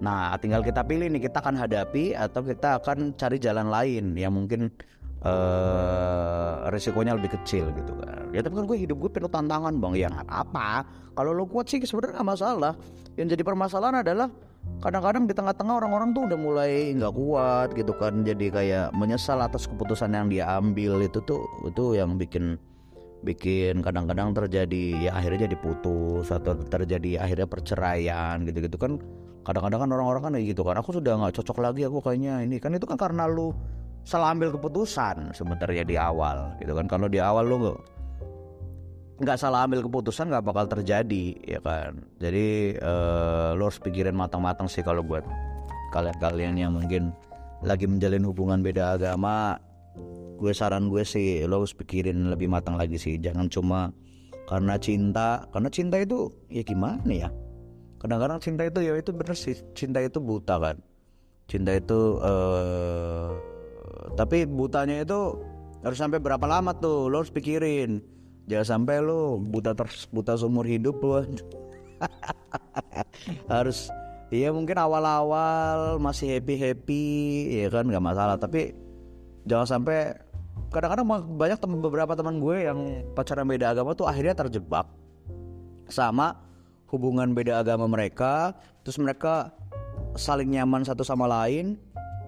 Nah 0.00 0.32
tinggal 0.40 0.64
kita 0.64 0.80
pilih 0.80 1.12
nih 1.12 1.28
kita 1.28 1.44
akan 1.44 1.60
hadapi 1.60 2.16
atau 2.16 2.40
kita 2.40 2.80
akan 2.80 3.12
cari 3.20 3.36
jalan 3.36 3.68
lain 3.68 4.16
yang 4.16 4.32
mungkin 4.32 4.72
uh, 5.24 6.68
resikonya 6.70 7.16
lebih 7.16 7.34
kecil 7.34 7.72
gitu 7.72 7.92
kan. 7.98 8.28
Ya 8.30 8.44
tapi 8.44 8.54
kan 8.60 8.64
gue 8.68 8.78
hidup 8.78 8.96
gue 9.00 9.10
penuh 9.10 9.32
tantangan 9.32 9.72
bang. 9.80 9.94
Ya 9.96 10.08
nggak 10.12 10.28
apa 10.28 10.84
kalau 11.16 11.32
lo 11.32 11.48
kuat 11.48 11.66
sih 11.72 11.80
sebenarnya 11.82 12.20
nggak 12.20 12.28
masalah. 12.28 12.72
Yang 13.14 13.38
jadi 13.38 13.42
permasalahan 13.46 13.96
adalah 14.04 14.28
kadang-kadang 14.80 15.28
di 15.28 15.34
tengah-tengah 15.36 15.74
orang-orang 15.76 16.16
tuh 16.16 16.22
udah 16.26 16.38
mulai 16.38 16.92
nggak 16.94 17.14
kuat 17.14 17.68
gitu 17.74 17.92
kan. 17.96 18.22
Jadi 18.22 18.46
kayak 18.52 18.92
menyesal 18.92 19.40
atas 19.40 19.66
keputusan 19.66 20.12
yang 20.12 20.28
dia 20.28 20.44
ambil. 20.54 21.00
Itu 21.00 21.24
tuh 21.24 21.42
itu 21.66 21.96
yang 21.96 22.20
bikin 22.20 22.60
bikin 23.24 23.80
kadang-kadang 23.80 24.36
terjadi 24.36 25.08
ya 25.08 25.10
akhirnya 25.16 25.48
jadi 25.48 25.56
putus 25.56 26.28
atau 26.28 26.60
terjadi 26.60 27.24
akhirnya 27.24 27.48
perceraian 27.48 28.44
gitu-gitu 28.44 28.76
kan. 28.76 29.00
Kadang-kadang 29.44 29.84
kan 29.84 29.90
orang-orang 29.92 30.22
kan 30.24 30.32
kayak 30.36 30.56
gitu 30.56 30.62
kan. 30.64 30.76
Aku 30.80 30.90
sudah 30.96 31.20
nggak 31.20 31.36
cocok 31.36 31.58
lagi 31.60 31.84
aku 31.84 32.00
kayaknya 32.00 32.40
ini. 32.42 32.56
Kan 32.58 32.72
itu 32.74 32.88
kan 32.88 32.96
karena 32.96 33.28
lu 33.28 33.52
salah 34.04 34.36
ambil 34.36 34.52
keputusan 34.52 35.32
sebenarnya 35.32 35.84
di 35.84 35.96
awal 35.96 36.52
gitu 36.60 36.76
kan. 36.76 36.86
Kalau 36.86 37.08
di 37.08 37.18
awal 37.18 37.48
lu 37.48 37.72
nggak 39.14 39.38
salah 39.40 39.64
ambil 39.64 39.80
keputusan 39.80 40.28
nggak 40.28 40.44
bakal 40.44 40.64
terjadi 40.68 41.34
ya 41.40 41.58
kan. 41.64 42.04
Jadi 42.20 42.76
uh, 42.78 43.56
lo 43.56 43.72
harus 43.72 43.80
pikirin 43.80 44.14
matang-matang 44.14 44.68
sih 44.68 44.84
kalau 44.84 45.00
buat 45.00 45.24
kalian-kalian 45.96 46.54
yang 46.60 46.72
mungkin 46.76 47.16
lagi 47.64 47.88
menjalin 47.88 48.22
hubungan 48.28 48.60
beda 48.60 49.00
agama. 49.00 49.56
Gue 50.34 50.52
saran 50.52 50.92
gue 50.92 51.06
sih 51.06 51.40
lo 51.48 51.64
harus 51.64 51.72
pikirin 51.72 52.28
lebih 52.28 52.52
matang 52.52 52.76
lagi 52.76 53.00
sih. 53.00 53.16
Jangan 53.16 53.48
cuma 53.48 53.88
karena 54.44 54.76
cinta 54.76 55.48
karena 55.48 55.72
cinta 55.72 55.96
itu 55.96 56.28
ya 56.52 56.60
gimana 56.60 57.08
ya? 57.08 57.30
Kadang-kadang 58.02 58.36
cinta 58.36 58.68
itu 58.68 58.84
ya 58.84 58.92
itu 59.00 59.16
bener 59.16 59.32
sih. 59.32 59.56
Cinta 59.72 60.04
itu 60.04 60.20
buta 60.20 60.60
kan. 60.60 60.76
Cinta 61.48 61.72
itu 61.72 62.20
uh, 62.20 63.53
tapi 64.12 64.44
butanya 64.44 65.00
itu 65.00 65.40
harus 65.80 65.96
sampai 65.96 66.20
berapa 66.20 66.44
lama 66.44 66.76
tuh? 66.76 67.08
Lo 67.08 67.24
harus 67.24 67.32
pikirin. 67.32 68.04
Jangan 68.44 68.84
sampai 68.84 69.00
lo 69.00 69.40
buta 69.40 69.72
terus 69.72 70.04
buta 70.12 70.36
seumur 70.36 70.68
hidup 70.68 71.00
lo 71.00 71.24
harus 73.54 73.88
Iya 74.34 74.50
mungkin 74.50 74.74
awal-awal 74.74 76.02
masih 76.02 76.26
happy 76.26 76.58
happy 76.58 77.04
ya 77.54 77.68
kan? 77.70 77.86
Nggak 77.86 78.02
masalah. 78.02 78.34
Tapi 78.34 78.74
jangan 79.46 79.78
sampai 79.78 80.10
kadang-kadang 80.74 81.06
banyak 81.38 81.58
temen, 81.62 81.78
beberapa 81.78 82.18
teman 82.18 82.42
gue 82.42 82.66
yang 82.66 82.78
pacaran 83.14 83.46
beda 83.46 83.70
agama 83.70 83.94
tuh 83.94 84.10
akhirnya 84.10 84.34
terjebak 84.34 84.90
sama 85.86 86.40
hubungan 86.90 87.30
beda 87.30 87.62
agama 87.62 87.86
mereka. 87.86 88.58
Terus 88.82 88.98
mereka 88.98 89.54
saling 90.18 90.50
nyaman 90.50 90.82
satu 90.82 91.06
sama 91.06 91.30
lain 91.30 91.78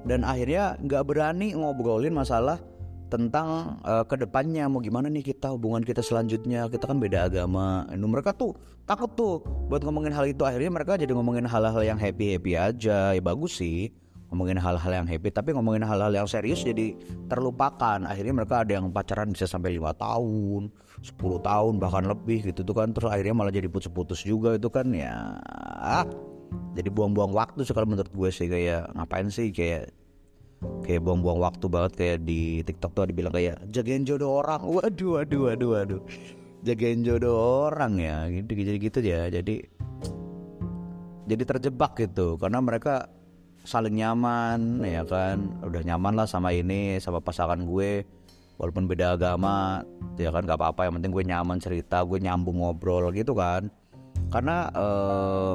dan 0.06 0.22
akhirnya 0.22 0.78
nggak 0.78 1.02
berani 1.02 1.52
ngobrolin 1.58 2.14
masalah 2.14 2.62
tentang 3.06 3.78
uh, 3.86 4.02
ke 4.02 4.18
depannya 4.18 4.66
mau 4.66 4.82
gimana 4.82 5.06
nih 5.06 5.34
kita 5.34 5.54
hubungan 5.54 5.82
kita 5.82 6.02
selanjutnya? 6.02 6.66
Kita 6.66 6.90
kan 6.90 6.98
beda 6.98 7.30
agama. 7.30 7.86
Ini 7.90 8.02
mereka 8.02 8.34
tuh 8.34 8.54
takut 8.82 9.10
tuh 9.14 9.42
buat 9.70 9.82
ngomongin 9.86 10.10
hal 10.10 10.26
itu. 10.26 10.42
Akhirnya 10.42 10.70
mereka 10.74 10.98
jadi 10.98 11.14
ngomongin 11.14 11.46
hal-hal 11.46 11.82
yang 11.86 11.98
happy 11.98 12.34
happy 12.34 12.58
aja. 12.58 13.14
Ya 13.14 13.22
bagus 13.22 13.62
sih 13.62 13.94
ngomongin 14.30 14.58
hal-hal 14.58 14.90
yang 14.90 15.06
happy. 15.06 15.30
Tapi 15.30 15.54
ngomongin 15.54 15.86
hal-hal 15.86 16.10
yang 16.10 16.26
serius 16.26 16.66
jadi 16.66 16.98
terlupakan. 17.30 18.02
Akhirnya 18.10 18.34
mereka 18.34 18.66
ada 18.66 18.82
yang 18.82 18.90
pacaran 18.90 19.30
bisa 19.30 19.46
sampai 19.46 19.78
lima 19.78 19.94
tahun 19.94 20.74
10 21.06 21.14
tahun 21.46 21.72
bahkan 21.78 22.10
lebih 22.10 22.50
gitu 22.50 22.66
tuh 22.66 22.74
kan. 22.74 22.90
Terus 22.90 23.06
akhirnya 23.14 23.38
malah 23.38 23.54
jadi 23.54 23.70
putus-putus 23.70 24.26
juga 24.26 24.58
itu 24.58 24.66
kan. 24.66 24.90
Ya 24.90 25.38
jadi 26.76 26.92
buang-buang 26.92 27.32
waktu 27.32 27.64
sih 27.64 27.72
menurut 27.72 28.12
gue 28.12 28.30
sih 28.30 28.52
kayak 28.52 28.92
ngapain 28.92 29.32
sih 29.32 29.48
kayak 29.48 29.88
kayak 30.84 31.00
buang-buang 31.04 31.40
waktu 31.40 31.66
banget 31.68 31.92
kayak 31.96 32.18
di 32.24 32.60
TikTok 32.64 32.92
tuh 32.96 33.08
dibilang 33.08 33.32
kayak 33.32 33.60
jagain 33.72 34.04
jodoh 34.04 34.44
orang. 34.44 34.60
Waduh 34.64 35.20
waduh 35.20 35.40
waduh 35.52 35.70
waduh. 35.76 36.02
Jagain 36.64 37.00
jodoh 37.04 37.68
orang 37.70 38.00
ya 38.00 38.28
gitu 38.28 38.50
jadi 38.52 38.78
gitu 38.80 38.98
ya. 39.00 39.20
Jadi 39.32 39.54
jadi 41.26 41.42
terjebak 41.48 41.96
gitu. 41.96 42.36
Karena 42.40 42.60
mereka 42.60 43.08
saling 43.64 43.96
nyaman 43.96 44.84
ya 44.84 45.04
kan. 45.04 45.60
Udah 45.64 45.82
nyaman 45.84 46.12
lah 46.12 46.28
sama 46.28 46.52
ini 46.52 47.00
sama 47.00 47.20
pasangan 47.20 47.60
gue. 47.64 48.04
Walaupun 48.56 48.88
beda 48.88 49.20
agama 49.20 49.84
ya 50.16 50.32
kan 50.32 50.48
gak 50.48 50.56
apa-apa. 50.56 50.88
Yang 50.88 50.94
penting 51.00 51.12
gue 51.12 51.24
nyaman 51.28 51.58
cerita 51.60 52.00
gue 52.04 52.20
nyambung 52.20 52.64
ngobrol 52.64 53.12
gitu 53.12 53.36
kan. 53.36 53.68
Karena 54.32 54.72
eh, 54.72 55.54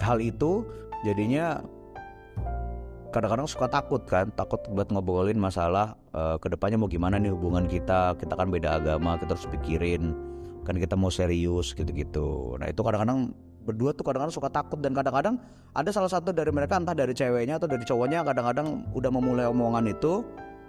hal 0.00 0.18
itu 0.20 0.64
jadinya 1.04 1.60
kadang-kadang 3.10 3.48
suka 3.50 3.66
takut 3.66 4.02
kan 4.06 4.30
takut 4.38 4.62
buat 4.70 4.88
ngobrolin 4.88 5.36
masalah 5.36 5.98
uh, 6.14 6.38
ke 6.38 6.46
depannya 6.46 6.78
mau 6.78 6.86
gimana 6.86 7.18
nih 7.18 7.34
hubungan 7.34 7.66
kita 7.66 8.14
kita 8.16 8.34
kan 8.38 8.48
beda 8.48 8.78
agama 8.78 9.18
kita 9.18 9.34
harus 9.34 9.50
pikirin 9.50 10.14
kan 10.62 10.78
kita 10.78 10.94
mau 10.94 11.10
serius 11.10 11.74
gitu-gitu 11.74 12.54
nah 12.62 12.70
itu 12.70 12.80
kadang-kadang 12.80 13.34
berdua 13.66 13.90
tuh 13.92 14.06
kadang-kadang 14.06 14.34
suka 14.34 14.48
takut 14.48 14.78
dan 14.78 14.94
kadang-kadang 14.94 15.36
ada 15.74 15.90
salah 15.90 16.08
satu 16.08 16.30
dari 16.30 16.54
mereka 16.54 16.78
entah 16.78 16.94
dari 16.94 17.12
ceweknya 17.12 17.58
atau 17.58 17.68
dari 17.68 17.82
cowoknya 17.84 18.22
kadang-kadang 18.22 18.86
udah 18.94 19.10
memulai 19.10 19.46
omongan 19.50 19.90
itu 19.90 20.22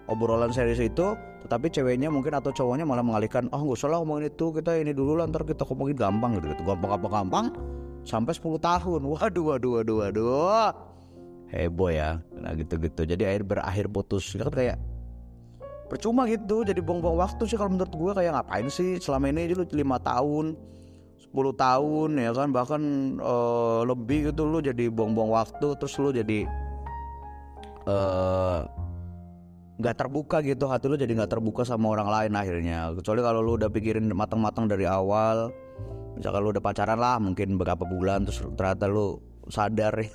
obrolan 0.09 0.51
serius 0.51 0.81
itu 0.81 1.13
tetapi 1.45 1.71
ceweknya 1.71 2.09
mungkin 2.09 2.35
atau 2.35 2.49
cowoknya 2.51 2.83
malah 2.83 3.05
mengalihkan 3.05 3.47
oh 3.53 3.61
nggak 3.63 3.77
usah 3.77 3.89
lah 3.93 3.97
ngomongin 4.01 4.33
itu 4.33 4.45
kita 4.51 4.75
ini 4.81 4.91
dulu 4.91 5.21
lah 5.21 5.29
ntar 5.29 5.45
kita 5.45 5.63
ngomongin 5.63 5.95
gampang 5.95 6.41
gitu, 6.41 6.51
gitu. 6.51 6.63
gampang 6.65 6.89
gampang 6.97 7.13
gampang 7.21 7.45
sampai 8.03 8.33
10 8.33 8.57
tahun. 8.61 9.01
Waduh 9.05 9.43
waduh 9.55 9.71
waduh 9.81 9.95
waduh. 10.05 10.71
Heboh 11.51 11.91
ya. 11.91 12.23
Nah 12.39 12.55
gitu-gitu. 12.55 13.03
Jadi 13.03 13.23
akhir 13.27 13.43
berakhir 13.43 13.85
putus. 13.91 14.23
Kan 14.33 14.49
kayak 14.49 14.77
percuma 15.91 16.23
gitu. 16.31 16.63
Jadi 16.63 16.79
buang-buang 16.79 17.19
waktu 17.19 17.43
sih 17.43 17.59
kalau 17.59 17.75
menurut 17.75 17.91
gue 17.91 18.11
kayak 18.15 18.31
ngapain 18.39 18.67
sih? 18.71 18.97
Selama 19.03 19.27
ini 19.29 19.51
lu 19.51 19.67
lima 19.75 19.99
tahun 19.99 20.55
10 21.19 21.35
tahun 21.35 22.09
ya 22.15 22.31
kan? 22.31 22.47
Bahkan 22.55 22.81
uh, 23.19 23.81
lebih 23.83 24.31
gitu 24.31 24.47
lu 24.47 24.63
jadi 24.63 24.87
buang-buang 24.87 25.31
waktu. 25.35 25.75
Terus 25.75 25.93
lu 25.99 26.15
jadi 26.15 26.47
eh, 27.83 28.59
nggak 29.75 29.95
uh, 29.95 29.99
terbuka 29.99 30.39
gitu. 30.39 30.71
Hati 30.71 30.87
lu 30.87 30.95
jadi 30.95 31.11
nggak 31.11 31.35
terbuka 31.35 31.67
sama 31.67 31.91
orang 31.91 32.07
lain 32.07 32.31
akhirnya. 32.39 32.95
Kecuali 32.95 33.19
kalau 33.19 33.43
lu 33.43 33.59
udah 33.59 33.67
pikirin 33.67 34.07
matang-matang 34.15 34.71
dari 34.71 34.87
awal 34.87 35.51
misalkan 36.21 36.45
lu 36.45 36.53
udah 36.53 36.61
pacaran 36.61 37.01
lah 37.01 37.17
mungkin 37.17 37.57
beberapa 37.57 37.81
bulan 37.81 38.29
terus 38.29 38.45
ternyata 38.53 38.85
lu 38.85 39.17
sadar 39.49 39.97
ya. 39.97 40.07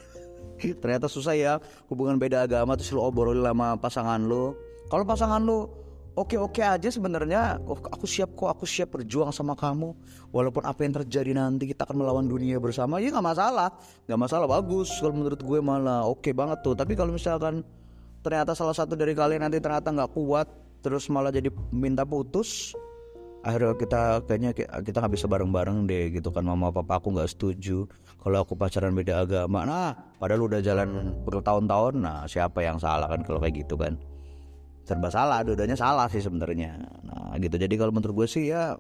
Ternyata 0.80 1.04
susah 1.10 1.36
ya 1.36 1.60
hubungan 1.92 2.16
beda 2.16 2.48
agama 2.48 2.78
terus 2.78 2.94
lo 2.94 3.04
obrolin 3.04 3.44
sama 3.44 3.76
pasangan 3.76 4.25
lo 4.25 4.56
kalau 4.88 5.04
pasangan 5.04 5.42
lo 5.42 5.68
oke 6.16 6.38
oke 6.40 6.64
aja 6.64 6.88
sebenarnya 6.88 7.60
oh, 7.68 7.76
aku 7.76 8.08
siap 8.08 8.32
kok 8.32 8.48
aku 8.54 8.64
siap 8.64 8.94
berjuang 8.96 9.34
sama 9.34 9.52
kamu. 9.52 9.92
Walaupun 10.32 10.64
apa 10.64 10.80
yang 10.86 10.96
terjadi 11.02 11.36
nanti 11.36 11.68
kita 11.68 11.84
akan 11.84 12.00
melawan 12.00 12.25
dunia 12.25 12.56
bersama 12.56 13.02
ya 13.02 13.12
nggak 13.12 13.26
masalah. 13.36 13.68
Nggak 14.08 14.20
masalah 14.22 14.46
bagus. 14.48 14.88
Kalau 14.96 15.12
menurut 15.12 15.40
gue 15.42 15.58
malah 15.60 16.08
oke 16.08 16.30
banget 16.32 16.64
tuh. 16.64 16.72
Tapi 16.72 16.96
kalau 16.96 17.12
misalkan 17.12 17.60
ternyata 18.25 18.56
salah 18.56 18.72
satu 18.72 18.96
dari 18.96 19.12
kalian 19.12 19.44
nanti 19.44 19.60
ternyata 19.60 19.92
nggak 19.92 20.16
kuat 20.16 20.48
terus 20.80 21.10
malah 21.12 21.34
jadi 21.34 21.50
minta 21.75 22.06
putus 22.06 22.72
akhirnya 23.47 23.79
kita 23.79 24.00
kayaknya 24.26 24.50
kita 24.59 24.97
nggak 24.99 25.15
bisa 25.15 25.31
bareng-bareng 25.31 25.87
deh 25.87 26.11
gitu 26.11 26.35
kan. 26.35 26.43
Mama 26.43 26.75
papa 26.75 26.99
aku 26.99 27.15
nggak 27.15 27.31
setuju 27.31 27.87
kalau 28.19 28.43
aku 28.43 28.59
pacaran 28.59 28.91
beda 28.91 29.23
agama. 29.23 29.62
Nah 29.62 29.95
padahal 30.19 30.50
udah 30.50 30.59
jalan 30.59 31.15
bertahun-tahun. 31.23 31.95
Nah 32.03 32.26
siapa 32.26 32.67
yang 32.67 32.83
salah 32.83 33.07
kan 33.07 33.23
kalau 33.23 33.38
kayak 33.38 33.62
gitu 33.62 33.79
kan? 33.79 33.95
Serba 34.83 35.15
salah 35.15 35.47
dudanya 35.47 35.79
salah 35.79 36.11
sih 36.11 36.19
sebenarnya. 36.19 36.75
Nah 37.07 37.38
gitu. 37.38 37.55
Jadi 37.55 37.75
kalau 37.79 37.95
menurut 37.95 38.26
gue 38.26 38.29
sih 38.29 38.50
ya 38.50 38.75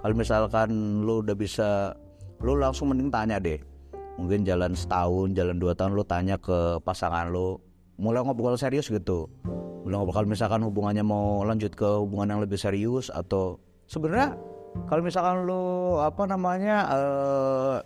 kalau 0.00 0.14
misalkan 0.16 1.04
lu 1.04 1.20
udah 1.20 1.36
bisa 1.36 1.92
lu 2.40 2.56
langsung 2.56 2.88
mending 2.96 3.12
tanya 3.12 3.36
deh. 3.36 3.60
Mungkin 4.16 4.44
jalan 4.48 4.72
setahun 4.72 5.36
jalan 5.36 5.60
dua 5.60 5.76
tahun 5.76 5.92
lu 5.92 6.04
tanya 6.08 6.40
ke 6.40 6.80
pasangan 6.80 7.28
lu 7.28 7.60
mulai 8.00 8.20
ngobrol 8.22 8.56
serius 8.56 8.88
gitu. 8.88 9.28
Mulai 9.82 9.96
ngobrol 9.98 10.14
kalau 10.22 10.28
misalkan 10.30 10.60
hubungannya 10.64 11.04
mau 11.04 11.42
lanjut 11.42 11.72
ke 11.74 11.84
hubungan 11.84 12.36
yang 12.36 12.40
lebih 12.44 12.56
serius 12.60 13.10
atau 13.12 13.58
sebenarnya 13.90 14.38
kalau 14.88 15.02
misalkan 15.04 15.44
lu 15.44 15.98
apa 16.00 16.22
namanya 16.24 16.76
eh 16.88 17.76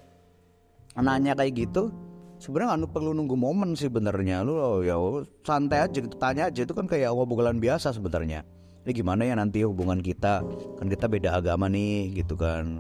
nanya 0.97 1.37
kayak 1.37 1.67
gitu 1.67 1.93
sebenarnya 2.37 2.85
nggak 2.85 2.93
perlu 2.93 3.11
nunggu 3.17 3.37
momen 3.37 3.75
sih 3.75 3.89
benernya. 3.89 4.45
Lu 4.45 4.55
oh, 4.57 4.79
ya 4.85 4.97
santai 5.43 5.89
aja 5.89 5.99
gitu 5.99 6.17
tanya 6.21 6.53
aja. 6.53 6.61
Itu 6.63 6.77
kan 6.77 6.87
kayak 6.87 7.13
ngobrolan 7.13 7.59
biasa 7.59 7.97
sebenarnya. 7.97 8.45
Ini 8.87 8.93
gimana 8.95 9.27
ya 9.27 9.35
nanti 9.35 9.67
hubungan 9.67 9.99
kita? 9.99 10.47
Kan 10.79 10.87
kita 10.87 11.11
beda 11.11 11.43
agama 11.43 11.67
nih 11.67 12.23
gitu 12.23 12.39
kan 12.39 12.79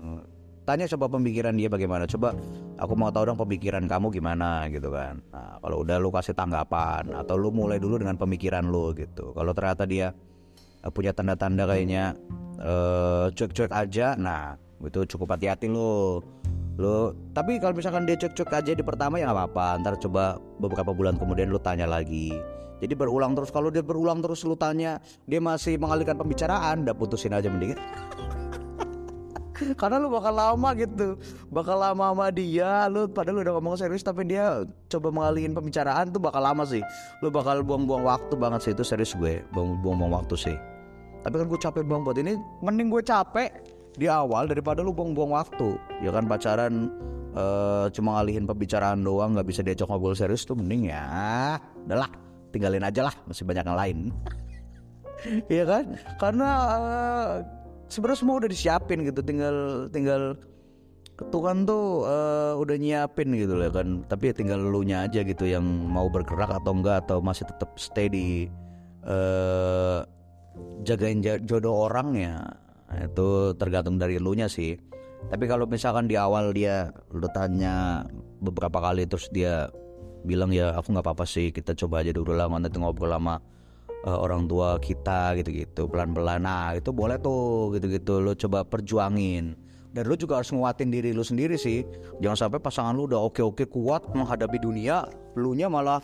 tanya 0.67 0.85
coba 0.91 1.07
pemikiran 1.17 1.55
dia 1.55 1.71
bagaimana. 1.71 2.05
Coba 2.11 2.35
aku 2.77 2.93
mau 2.99 3.09
tahu 3.15 3.31
dong 3.31 3.39
pemikiran 3.39 3.87
kamu 3.87 4.11
gimana 4.11 4.67
gitu 4.69 4.91
kan. 4.91 5.23
Nah 5.31 5.63
kalau 5.63 5.87
udah 5.87 5.97
lu 6.03 6.11
kasih 6.11 6.35
tanggapan 6.35 7.15
atau 7.15 7.39
lu 7.39 7.55
mulai 7.55 7.79
dulu 7.79 8.03
dengan 8.03 8.19
pemikiran 8.19 8.67
lu 8.67 8.91
gitu. 8.99 9.31
Kalau 9.33 9.55
ternyata 9.55 9.87
dia 9.87 10.11
uh, 10.83 10.91
punya 10.91 11.15
tanda-tanda 11.15 11.65
kayaknya 11.71 12.19
uh, 12.59 13.31
cuek-cuek 13.31 13.71
aja 13.71 14.19
nah 14.19 14.59
itu 14.83 15.07
cukup 15.07 15.39
hati-hati 15.39 15.71
lu. 15.71 16.21
Lu 16.77 17.15
tapi 17.33 17.63
kalau 17.63 17.73
misalkan 17.73 18.05
dia 18.05 18.19
cuek-cuek 18.19 18.51
aja 18.51 18.75
di 18.75 18.83
pertama 18.83 19.23
ya 19.23 19.31
nggak 19.31 19.39
apa-apa. 19.39 19.67
Ntar 19.81 19.95
coba 20.03 20.43
beberapa 20.59 20.91
bulan 20.91 21.15
kemudian 21.17 21.49
lu 21.49 21.63
tanya 21.63 21.87
lagi. 21.87 22.35
Jadi 22.77 22.93
berulang 22.93 23.33
terus. 23.33 23.49
Kalau 23.49 23.73
dia 23.73 23.81
berulang 23.81 24.21
terus 24.21 24.45
lu 24.45 24.59
tanya 24.59 25.01
dia 25.25 25.41
masih 25.41 25.79
mengalihkan 25.81 26.19
pembicaraan 26.19 26.85
udah 26.85 26.93
putusin 26.93 27.33
aja 27.33 27.49
mending 27.49 27.73
karena 29.81 29.97
lu 29.97 30.09
bakal 30.13 30.35
lama 30.35 30.69
gitu. 30.77 31.17
Bakal 31.49 31.77
lama 31.77 32.13
sama 32.13 32.27
dia. 32.33 32.87
Lu 32.93 33.09
padahal 33.09 33.41
lu 33.41 33.41
udah 33.45 33.55
ngomong 33.59 33.77
serius 33.79 34.05
tapi 34.05 34.29
dia 34.29 34.65
coba 34.89 35.09
mengalihin 35.13 35.57
pembicaraan 35.57 36.13
tuh 36.13 36.21
bakal 36.21 36.43
lama 36.45 36.63
sih. 36.69 36.83
Lu 37.25 37.33
bakal 37.33 37.65
buang-buang 37.65 38.05
waktu 38.05 38.35
banget 38.37 38.61
sih. 38.63 38.73
Itu 38.77 38.85
serius 38.85 39.17
gue. 39.17 39.43
Buang-buang 39.53 40.13
waktu 40.13 40.35
sih. 40.37 40.57
Tapi 41.25 41.35
kan 41.43 41.47
gue 41.51 41.61
capek 41.61 41.83
bang 41.83 42.03
buat 42.05 42.19
ini. 42.21 42.39
Mending 42.63 42.89
gue 42.93 43.03
capek 43.03 43.51
di 43.97 44.07
awal 44.07 44.47
daripada 44.47 44.85
lu 44.85 44.93
buang-buang 44.93 45.33
waktu. 45.33 45.75
Ya 46.05 46.13
kan 46.13 46.29
pacaran 46.29 46.93
uh, 47.33 47.89
cuma 47.91 48.21
ngalihin 48.21 48.45
pembicaraan 48.45 49.01
doang 49.03 49.35
nggak 49.35 49.49
bisa 49.49 49.61
diajak 49.65 49.89
ngobrol 49.89 50.15
serius 50.15 50.45
tuh 50.45 50.55
mending 50.55 50.93
ya. 50.93 51.57
Udahlah 51.89 52.11
tinggalin 52.53 52.85
aja 52.85 53.09
lah. 53.09 53.15
Masih 53.27 53.45
banyak 53.49 53.65
yang 53.65 53.79
lain. 53.79 53.99
Iya 55.49 55.65
kan? 55.65 55.85
Karena 56.21 56.49
uh, 56.77 57.35
sebenarnya 57.89 58.21
semua 58.21 58.37
udah 58.43 58.51
disiapin 58.51 59.03
gitu. 59.07 59.21
Tinggal 59.23 59.89
tinggal 59.91 60.39
Tuhan 61.17 61.65
tuh 61.65 62.05
uh, 62.05 62.55
udah 62.61 62.77
nyiapin 62.77 63.33
gitu 63.35 63.57
lah 63.57 63.73
kan. 63.73 64.05
Tapi 64.07 64.31
ya 64.31 64.35
tinggal 64.37 64.61
lu 64.61 64.85
nya 64.85 65.09
aja 65.09 65.25
gitu 65.25 65.49
yang 65.49 65.65
mau 65.65 66.07
bergerak 66.13 66.51
atau 66.63 66.73
enggak 66.77 67.07
atau 67.07 67.19
masih 67.25 67.49
tetap 67.49 67.73
stay 67.81 68.07
di 68.11 68.27
uh, 69.07 70.05
jagain 70.85 71.21
jodoh 71.23 71.89
orang 71.89 72.17
ya 72.17 72.37
itu 73.03 73.53
tergantung 73.57 73.97
dari 73.97 74.21
lu 74.21 74.37
nya 74.37 74.47
sih. 74.47 74.77
Tapi 75.27 75.45
kalau 75.51 75.67
misalkan 75.67 76.07
di 76.07 76.15
awal 76.15 76.55
dia 76.55 76.93
lu 77.11 77.27
tanya 77.35 78.07
beberapa 78.39 78.79
kali 78.79 79.09
terus 79.09 79.27
dia 79.33 79.67
bilang 80.27 80.51
ya 80.51 80.75
aku 80.75 80.93
nggak 80.93 81.07
apa-apa 81.07 81.25
sih 81.25 81.55
kita 81.55 81.73
coba 81.79 82.03
aja 82.03 82.11
dulu 82.11 82.35
lah 82.35 82.51
nanti 82.51 82.77
ngobrol 82.77 83.11
lama 83.15 83.39
uh, 84.07 84.19
orang 84.23 84.47
tua 84.47 84.79
kita 84.79 85.35
gitu-gitu 85.43 85.91
pelan-pelan. 85.91 86.47
Nah 86.47 86.79
itu 86.79 86.95
boleh 86.95 87.19
tuh 87.19 87.75
gitu-gitu 87.77 88.23
lo 88.23 88.33
coba 88.39 88.63
perjuangin. 88.63 89.59
Dan 89.91 90.07
lo 90.07 90.15
juga 90.15 90.39
harus 90.41 90.53
nguatin 90.55 90.93
diri 90.93 91.11
lo 91.11 91.27
sendiri 91.27 91.59
sih. 91.59 91.83
Jangan 92.23 92.47
sampai 92.47 92.63
pasangan 92.63 92.95
lo 92.95 93.11
udah 93.11 93.21
oke-oke 93.27 93.67
kuat 93.67 94.07
menghadapi 94.15 94.63
dunia 94.63 95.05
lu 95.37 95.53
nya 95.53 95.67
malah 95.67 96.01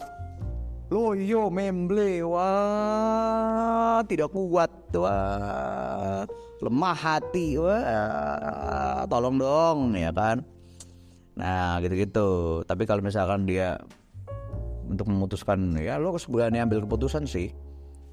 lo 0.93 1.17
yo 1.17 1.49
memble 1.49 2.21
wah 2.21 4.05
tidak 4.05 4.29
kuat 4.29 4.69
wah 4.93 6.29
lemah 6.61 6.97
hati 7.01 7.57
wah 7.57 9.07
tolong 9.09 9.41
dong 9.41 9.79
ya 9.97 10.13
kan? 10.13 10.45
Nah 11.33 11.81
gitu-gitu. 11.81 12.61
Tapi 12.69 12.85
kalau 12.85 13.01
misalkan 13.01 13.49
dia 13.49 13.81
untuk 14.89 15.09
memutuskan 15.09 15.73
ya 15.81 15.97
lo 15.97 16.13
sebenarnya 16.21 16.69
ambil 16.69 16.85
keputusan 16.85 17.25
sih 17.25 17.53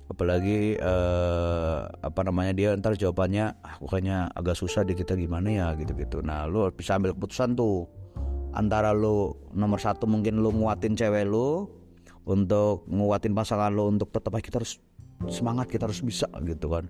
apalagi 0.10 0.74
uh, 0.82 1.86
apa 2.02 2.26
namanya 2.26 2.52
dia 2.58 2.70
ntar 2.74 2.98
jawabannya 2.98 3.54
ah, 3.62 3.78
bukannya 3.78 4.34
agak 4.34 4.58
susah 4.58 4.82
di 4.82 4.98
kita 4.98 5.14
gimana 5.14 5.48
ya 5.54 5.68
gitu-gitu. 5.78 6.26
Nah 6.26 6.50
lu 6.50 6.66
bisa 6.74 6.98
ambil 6.98 7.14
keputusan 7.14 7.54
tuh. 7.54 7.86
Antara 8.50 8.98
lu 8.98 9.38
nomor 9.54 9.78
satu 9.78 10.10
mungkin 10.10 10.42
lu 10.42 10.50
nguatin 10.50 10.98
cewek 10.98 11.30
lu 11.30 11.70
untuk 12.26 12.90
nguatin 12.90 13.38
pasangan 13.38 13.70
lu 13.70 13.94
untuk 13.94 14.10
tetap 14.10 14.34
kita 14.42 14.58
harus 14.58 14.82
semangat 15.30 15.70
kita 15.70 15.86
harus 15.86 16.02
bisa 16.02 16.26
gitu 16.42 16.74
kan. 16.74 16.90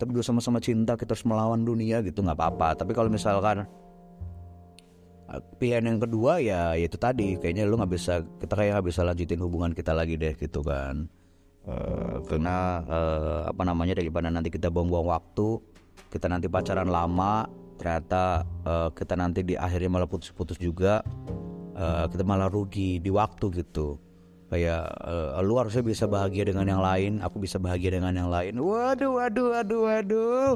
Tapi 0.00 0.10
dua 0.16 0.24
sama-sama 0.24 0.64
cinta 0.64 0.96
kita 0.96 1.12
harus 1.12 1.28
melawan 1.28 1.60
dunia 1.60 2.00
gitu 2.00 2.24
nggak 2.24 2.40
apa-apa. 2.40 2.80
Tapi 2.80 2.96
kalau 2.96 3.12
misalkan 3.12 3.68
eh, 5.28 5.40
pilihan 5.60 5.84
yang 5.84 6.00
kedua 6.00 6.40
ya, 6.40 6.72
ya 6.72 6.88
itu 6.88 6.96
tadi. 6.96 7.36
Kayaknya 7.36 7.68
lu 7.68 7.76
nggak 7.76 7.92
bisa 7.92 8.24
kita 8.40 8.56
kayak 8.56 8.80
nggak 8.80 8.86
bisa 8.88 9.00
lanjutin 9.04 9.40
hubungan 9.44 9.76
kita 9.76 9.92
lagi 9.92 10.16
deh 10.16 10.32
gitu 10.40 10.64
kan 10.64 11.12
uh, 11.68 12.20
karena 12.28 12.84
uh, 12.86 13.40
apa 13.50 13.62
namanya 13.64 13.98
daripada 13.98 14.28
nanti 14.32 14.48
kita 14.52 14.68
buang-buang 14.72 15.08
waktu 15.08 15.60
kita 16.10 16.30
nanti 16.30 16.46
pacaran 16.46 16.88
lama 16.88 17.48
ternyata 17.74 18.46
uh, 18.62 18.88
kita 18.94 19.18
nanti 19.18 19.42
di 19.42 19.54
akhirnya 19.58 19.90
malah 19.90 20.08
putus-putus 20.08 20.56
juga 20.62 21.02
uh, 21.74 22.06
kita 22.08 22.22
malah 22.22 22.48
rugi 22.48 23.02
di 23.02 23.10
waktu 23.10 23.50
gitu. 23.62 23.98
Kayak 24.52 24.86
uh, 25.02 25.42
lu 25.42 25.58
harusnya 25.58 25.82
bisa 25.82 26.06
bahagia 26.06 26.46
dengan 26.46 26.68
yang 26.68 26.82
lain 26.84 27.18
aku 27.18 27.42
bisa 27.42 27.58
bahagia 27.58 27.98
dengan 27.98 28.14
yang 28.14 28.30
lain. 28.30 28.54
Waduh 28.62 29.18
waduh 29.18 29.46
waduh 29.58 29.80
waduh. 29.82 30.52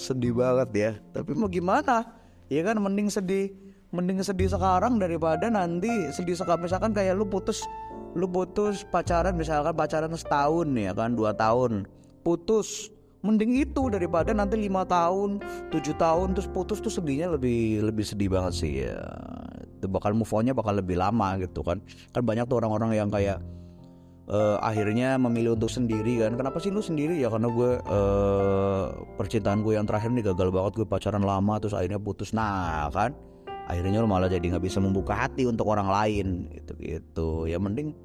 Sedih 0.00 0.32
banget 0.32 0.70
ya. 0.72 0.90
Tapi 1.12 1.36
mau 1.36 1.52
gimana? 1.52 2.08
Ya 2.48 2.64
kan 2.64 2.80
mending 2.80 3.12
sedih. 3.12 3.52
Mending 3.92 4.24
sedih 4.24 4.48
sekarang 4.48 4.96
daripada 4.96 5.52
nanti 5.52 5.92
sedih 6.16 6.32
sekarang 6.32 6.64
misalkan 6.64 6.96
kayak 6.96 7.12
lu 7.12 7.28
putus 7.28 7.60
lu 8.12 8.28
putus 8.28 8.84
pacaran 8.88 9.32
misalkan 9.32 9.72
pacaran 9.72 10.12
setahun 10.12 10.68
ya 10.76 10.92
kan 10.92 11.16
dua 11.16 11.32
tahun. 11.32 11.88
Putus 12.22 12.92
mending 13.22 13.62
itu 13.62 13.86
daripada 13.86 14.34
nanti 14.34 14.58
lima 14.58 14.82
tahun 14.82 15.38
tujuh 15.70 15.94
tahun 15.94 16.34
terus 16.34 16.50
putus 16.50 16.82
tuh 16.82 16.90
sedihnya 16.90 17.30
lebih 17.30 17.86
lebih 17.86 18.04
sedih 18.04 18.28
banget 18.28 18.52
sih 18.52 18.72
ya. 18.86 19.00
Itu 19.78 19.86
bakal 19.88 20.14
move 20.14 20.30
onnya 20.30 20.52
bakal 20.52 20.76
lebih 20.76 21.00
lama 21.00 21.40
gitu 21.40 21.64
kan. 21.64 21.80
Kan 22.12 22.22
banyak 22.22 22.44
tuh 22.46 22.60
orang-orang 22.60 22.98
yang 22.98 23.08
kayak 23.08 23.40
uh, 24.28 24.60
akhirnya 24.60 25.16
memilih 25.16 25.56
untuk 25.56 25.72
sendiri 25.72 26.22
kan. 26.22 26.36
Kenapa 26.36 26.60
sih 26.60 26.70
lu 26.70 26.84
sendiri 26.84 27.18
ya? 27.18 27.32
Karena 27.32 27.48
gue 27.48 27.70
uh, 27.80 28.84
percintaan 29.16 29.64
gue 29.64 29.74
yang 29.78 29.88
terakhir 29.88 30.12
nih 30.12 30.30
gagal 30.30 30.52
banget 30.52 30.72
gue 30.82 30.86
pacaran 30.86 31.24
lama 31.24 31.54
terus 31.58 31.74
akhirnya 31.74 31.98
putus. 31.98 32.36
Nah 32.36 32.92
kan 32.92 33.16
akhirnya 33.72 34.04
lo 34.04 34.08
malah 34.08 34.28
jadi 34.28 34.44
nggak 34.52 34.68
bisa 34.68 34.84
membuka 34.84 35.16
hati 35.16 35.48
untuk 35.48 35.64
orang 35.72 35.88
lain 35.88 36.52
gitu 36.52 36.72
gitu. 36.76 37.28
Ya 37.48 37.56
mending 37.56 37.96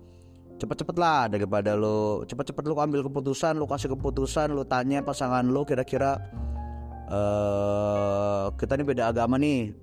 cepet-cepet 0.55 0.95
lah 0.95 1.27
daripada 1.27 1.75
lo 1.75 2.23
cepet-cepet 2.23 2.63
lo 2.71 2.79
ambil 2.79 3.03
keputusan 3.03 3.59
lo 3.59 3.67
kasih 3.67 3.91
keputusan 3.93 4.55
lo 4.55 4.63
tanya 4.63 5.03
pasangan 5.03 5.43
lo 5.45 5.67
kira-kira 5.67 6.17
uh, 7.11 8.47
kita 8.55 8.79
ini 8.79 8.83
beda 8.87 9.11
agama 9.11 9.35
nih. 9.35 9.75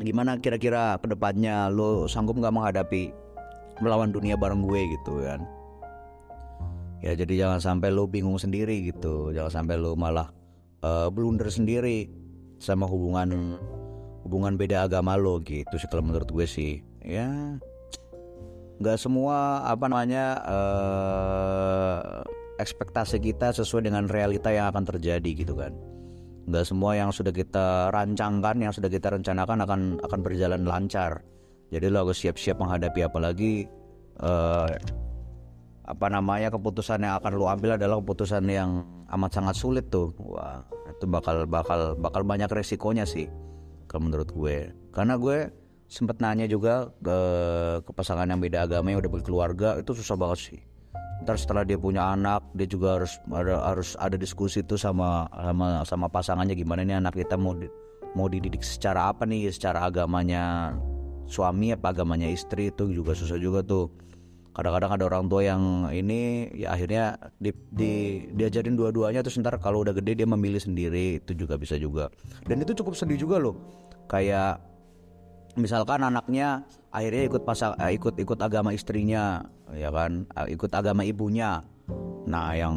Gimana 0.00 0.40
kira-kira 0.40 0.96
ke 0.96 1.12
depannya 1.12 1.68
lo 1.68 2.08
sanggup 2.08 2.40
nggak 2.40 2.56
menghadapi 2.56 3.12
melawan 3.84 4.08
dunia 4.08 4.40
bareng 4.40 4.64
gue 4.64 4.80
gitu 4.96 5.20
kan? 5.20 5.44
Ya 7.04 7.12
jadi 7.12 7.44
jangan 7.44 7.60
sampai 7.60 7.92
lo 7.92 8.08
bingung 8.08 8.40
sendiri 8.40 8.88
gitu. 8.88 9.28
Jangan 9.36 9.52
sampai 9.62 9.76
lo 9.76 9.92
malah 9.92 10.32
uh, 10.80 11.12
blunder 11.12 11.52
sendiri 11.52 12.08
sama 12.56 12.88
hubungan 12.88 13.60
hubungan 14.26 14.58
beda 14.58 14.90
agama 14.90 15.14
lo 15.14 15.38
gitu 15.46 15.78
sih 15.78 15.86
kalau 15.86 16.02
menurut 16.02 16.26
gue 16.26 16.46
sih. 16.50 16.82
Ya 17.06 17.30
nggak 18.76 18.98
semua 19.00 19.64
apa 19.64 19.88
namanya 19.88 20.36
uh, 20.44 22.20
ekspektasi 22.60 23.24
kita 23.24 23.56
sesuai 23.56 23.88
dengan 23.88 24.04
realita 24.04 24.52
yang 24.52 24.68
akan 24.74 24.84
terjadi 24.84 25.30
gitu 25.32 25.56
kan. 25.56 25.72
Nggak 26.50 26.66
semua 26.66 26.98
yang 26.98 27.14
sudah 27.14 27.32
kita 27.32 27.88
rancangkan 27.94 28.56
yang 28.60 28.72
sudah 28.74 28.90
kita 28.90 29.14
rencanakan 29.14 29.64
akan 29.64 29.80
akan 30.02 30.20
berjalan 30.20 30.66
lancar. 30.66 31.24
Jadi 31.72 31.86
lo 31.88 32.06
harus 32.06 32.20
siap-siap 32.20 32.60
menghadapi 32.60 33.00
apalagi 33.06 33.66
uh, 34.22 34.70
apa 35.86 36.06
namanya 36.10 36.50
keputusan 36.50 37.02
yang 37.06 37.14
akan 37.22 37.32
lo 37.38 37.46
ambil 37.46 37.78
adalah 37.78 38.02
keputusan 38.02 38.42
yang 38.50 38.82
amat 39.08 39.30
sangat 39.40 39.56
sulit 39.56 39.86
tuh. 39.88 40.12
Wah 40.20 40.62
itu 40.90 41.04
bakal 41.08 41.48
bakal 41.48 41.96
bakal 41.96 42.22
banyak 42.24 42.48
resikonya 42.48 43.04
sih 43.04 43.28
kalau 43.86 44.10
menurut 44.10 44.28
gue. 44.30 44.70
Karena 44.92 45.18
gue 45.18 45.50
sempet 45.86 46.18
nanya 46.18 46.50
juga 46.50 46.90
ke, 46.98 47.18
ke 47.86 47.90
pasangan 47.94 48.26
yang 48.26 48.42
beda 48.42 48.66
agama 48.66 48.90
yang 48.90 48.98
udah 49.02 49.12
berkeluarga 49.12 49.68
itu 49.78 49.94
susah 49.94 50.18
banget 50.18 50.38
sih. 50.52 50.60
Ntar 51.24 51.40
setelah 51.40 51.64
dia 51.64 51.80
punya 51.80 52.12
anak 52.12 52.44
dia 52.52 52.68
juga 52.68 53.00
harus 53.00 53.16
ada 53.32 53.56
harus 53.64 53.96
ada 53.96 54.20
diskusi 54.20 54.60
tuh 54.60 54.76
sama 54.76 55.24
sama 55.32 55.66
sama 55.88 56.06
pasangannya 56.12 56.52
gimana 56.52 56.84
nih 56.84 57.00
anak 57.00 57.16
kita 57.16 57.40
mau 57.40 57.56
di, 57.56 57.70
mau 58.12 58.28
dididik 58.28 58.60
secara 58.60 59.14
apa 59.14 59.24
nih 59.24 59.48
secara 59.48 59.88
agamanya 59.88 60.76
suami 61.24 61.72
apa 61.72 61.96
agamanya 61.96 62.28
istri 62.28 62.68
itu 62.68 62.92
juga 62.92 63.16
susah 63.16 63.40
juga 63.40 63.64
tuh 63.64 63.88
kadang-kadang 64.56 64.96
ada 64.96 65.04
orang 65.12 65.24
tua 65.28 65.44
yang 65.44 65.84
ini 65.92 66.48
ya 66.56 66.72
akhirnya 66.72 67.20
di, 67.36 67.52
di 67.68 68.24
diajarin 68.32 68.72
dua-duanya 68.72 69.20
terus 69.20 69.36
ntar 69.36 69.60
kalau 69.60 69.84
udah 69.84 69.92
gede 69.92 70.24
dia 70.24 70.24
memilih 70.24 70.56
sendiri. 70.56 71.20
Itu 71.20 71.36
juga 71.36 71.60
bisa 71.60 71.76
juga. 71.76 72.08
Dan 72.48 72.64
itu 72.64 72.72
cukup 72.72 72.96
sedih 72.96 73.20
juga 73.20 73.36
loh. 73.36 73.60
Kayak 74.08 74.64
misalkan 75.60 76.00
anaknya 76.08 76.64
akhirnya 76.88 77.28
ikut 77.28 77.44
pasang 77.44 77.76
eh, 77.76 78.00
ikut 78.00 78.16
ikut 78.16 78.38
agama 78.40 78.72
istrinya 78.72 79.44
ya 79.76 79.92
kan? 79.92 80.24
Eh, 80.40 80.56
ikut 80.56 80.72
agama 80.72 81.04
ibunya. 81.04 81.60
Nah 82.24 82.56
yang 82.56 82.76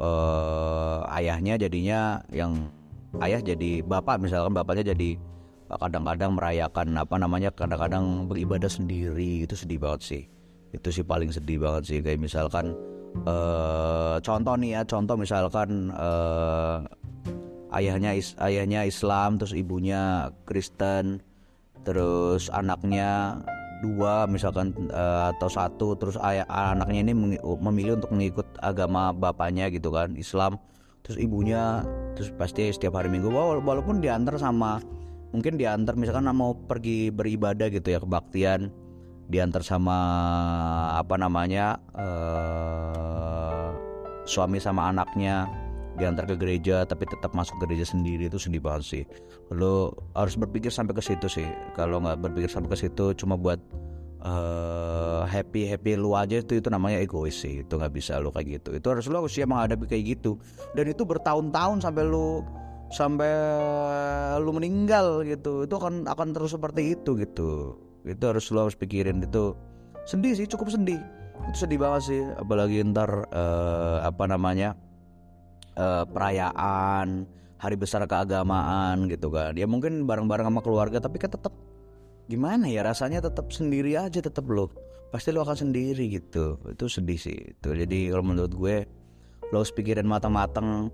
eh, 0.00 1.16
ayahnya 1.20 1.60
jadinya 1.60 2.24
yang 2.32 2.72
ayah 3.20 3.44
jadi 3.44 3.84
bapak 3.84 4.16
misalkan 4.16 4.56
bapaknya 4.56 4.96
jadi 4.96 5.20
kadang-kadang 5.68 6.40
merayakan 6.40 6.96
apa 6.96 7.20
namanya 7.20 7.52
kadang-kadang 7.52 8.32
beribadah 8.32 8.72
sendiri. 8.72 9.44
Itu 9.44 9.60
sedih 9.60 9.76
banget 9.76 10.00
sih 10.08 10.24
itu 10.72 10.88
sih 10.88 11.04
paling 11.04 11.28
sedih 11.28 11.60
banget 11.60 11.82
sih 11.88 11.98
kayak 12.00 12.20
misalkan 12.20 12.72
uh, 13.28 14.16
contoh 14.24 14.56
nih 14.56 14.80
ya 14.80 14.82
contoh 14.88 15.16
misalkan 15.20 15.92
uh, 15.92 16.80
ayahnya 17.76 18.16
is, 18.16 18.32
ayahnya 18.40 18.88
Islam 18.88 19.36
terus 19.36 19.52
ibunya 19.52 20.32
Kristen 20.48 21.20
terus 21.84 22.48
anaknya 22.48 23.40
dua 23.82 24.30
misalkan 24.30 24.72
uh, 24.94 25.34
atau 25.34 25.50
satu 25.50 25.98
terus 25.98 26.14
ayah 26.22 26.46
anaknya 26.48 27.10
ini 27.10 27.14
memilih 27.42 27.98
untuk 27.98 28.14
mengikut 28.14 28.46
agama 28.62 29.10
bapaknya 29.10 29.68
gitu 29.74 29.90
kan 29.90 30.14
Islam. 30.14 30.56
Terus 31.02 31.18
ibunya 31.18 31.82
terus 32.14 32.30
pasti 32.38 32.70
setiap 32.70 32.94
hari 32.94 33.10
minggu 33.10 33.26
walaupun 33.34 33.98
diantar 33.98 34.38
sama 34.38 34.78
mungkin 35.34 35.58
diantar 35.58 35.98
misalkan 35.98 36.30
mau 36.30 36.54
pergi 36.54 37.10
beribadah 37.10 37.66
gitu 37.74 37.90
ya 37.90 37.98
kebaktian 37.98 38.70
diantar 39.32 39.64
sama 39.64 39.96
apa 40.92 41.16
namanya 41.16 41.80
uh, 41.96 43.72
suami 44.28 44.60
sama 44.60 44.92
anaknya 44.92 45.48
diantar 45.96 46.28
ke 46.28 46.36
gereja 46.36 46.84
tapi 46.84 47.08
tetap 47.08 47.32
masuk 47.32 47.56
gereja 47.64 47.88
sendiri 47.88 48.28
itu 48.28 48.36
sedih 48.36 48.60
banget 48.60 48.84
sih. 48.84 49.04
Lo 49.52 49.96
harus 50.12 50.36
berpikir 50.36 50.68
sampai 50.68 50.92
ke 50.96 51.02
situ 51.04 51.32
sih. 51.32 51.48
Kalau 51.72 52.04
nggak 52.04 52.20
berpikir 52.20 52.52
sampai 52.52 52.76
ke 52.76 52.78
situ 52.84 53.16
cuma 53.16 53.36
buat 53.40 53.60
uh, 54.24 55.24
happy 55.28 55.68
happy 55.68 55.96
lu 55.96 56.12
aja 56.12 56.40
itu 56.40 56.60
itu 56.60 56.68
namanya 56.68 57.00
egois 57.00 57.36
sih. 57.36 57.64
Itu 57.64 57.80
nggak 57.80 57.92
bisa 57.92 58.20
lo 58.20 58.32
kayak 58.32 58.60
gitu. 58.60 58.70
Itu 58.76 58.86
harus 58.92 59.08
lo 59.08 59.24
usia 59.24 59.48
menghadapi 59.48 59.84
kayak 59.88 60.04
gitu. 60.16 60.40
Dan 60.76 60.92
itu 60.92 61.04
bertahun-tahun 61.04 61.84
sampai 61.84 62.04
lo 62.04 62.44
sampai 62.92 63.32
lu 64.40 64.52
meninggal 64.56 65.24
gitu. 65.28 65.68
Itu 65.68 65.76
akan 65.76 66.08
akan 66.08 66.28
terus 66.32 66.56
seperti 66.56 66.96
itu 66.96 67.16
gitu 67.20 67.91
itu 68.06 68.24
harus 68.26 68.50
lo 68.50 68.68
harus 68.68 68.76
pikirin. 68.78 69.22
Itu 69.22 69.54
sedih 70.06 70.34
sih 70.34 70.46
cukup 70.50 70.74
sedih. 70.74 71.00
Itu 71.50 71.66
sedih 71.66 71.78
banget 71.80 72.02
sih 72.06 72.22
apalagi 72.38 72.82
ntar 72.90 73.26
uh, 73.30 74.02
apa 74.06 74.24
namanya 74.30 74.78
uh, 75.78 76.04
perayaan 76.06 77.26
hari 77.58 77.76
besar 77.78 78.02
keagamaan 78.06 79.06
gitu 79.06 79.30
kan. 79.30 79.54
Ya 79.54 79.70
mungkin 79.70 80.06
bareng-bareng 80.06 80.50
sama 80.50 80.60
keluarga 80.60 80.98
tapi 80.98 81.22
kan 81.22 81.30
tetap 81.30 81.54
gimana 82.26 82.70
ya 82.70 82.86
rasanya 82.86 83.22
tetap 83.22 83.50
sendiri 83.54 83.94
aja 83.94 84.18
tetap 84.18 84.46
lo. 84.50 84.70
Pasti 85.14 85.30
lo 85.30 85.44
akan 85.44 85.70
sendiri 85.70 86.10
gitu. 86.10 86.58
Itu 86.66 86.90
sedih 86.90 87.18
sih 87.20 87.54
itu. 87.54 87.68
Jadi 87.70 88.10
kalau 88.10 88.24
menurut 88.26 88.52
gue 88.54 88.76
lo 89.52 89.60
harus 89.60 89.70
pikirin 89.70 90.08
matang-matang 90.08 90.88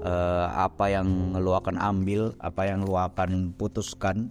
uh, 0.00 0.46
apa 0.54 0.92
yang 0.92 1.34
lo 1.36 1.58
akan 1.58 1.76
ambil 1.80 2.32
apa 2.38 2.68
yang 2.68 2.86
lo 2.86 2.96
akan 2.96 3.52
putuskan 3.56 4.30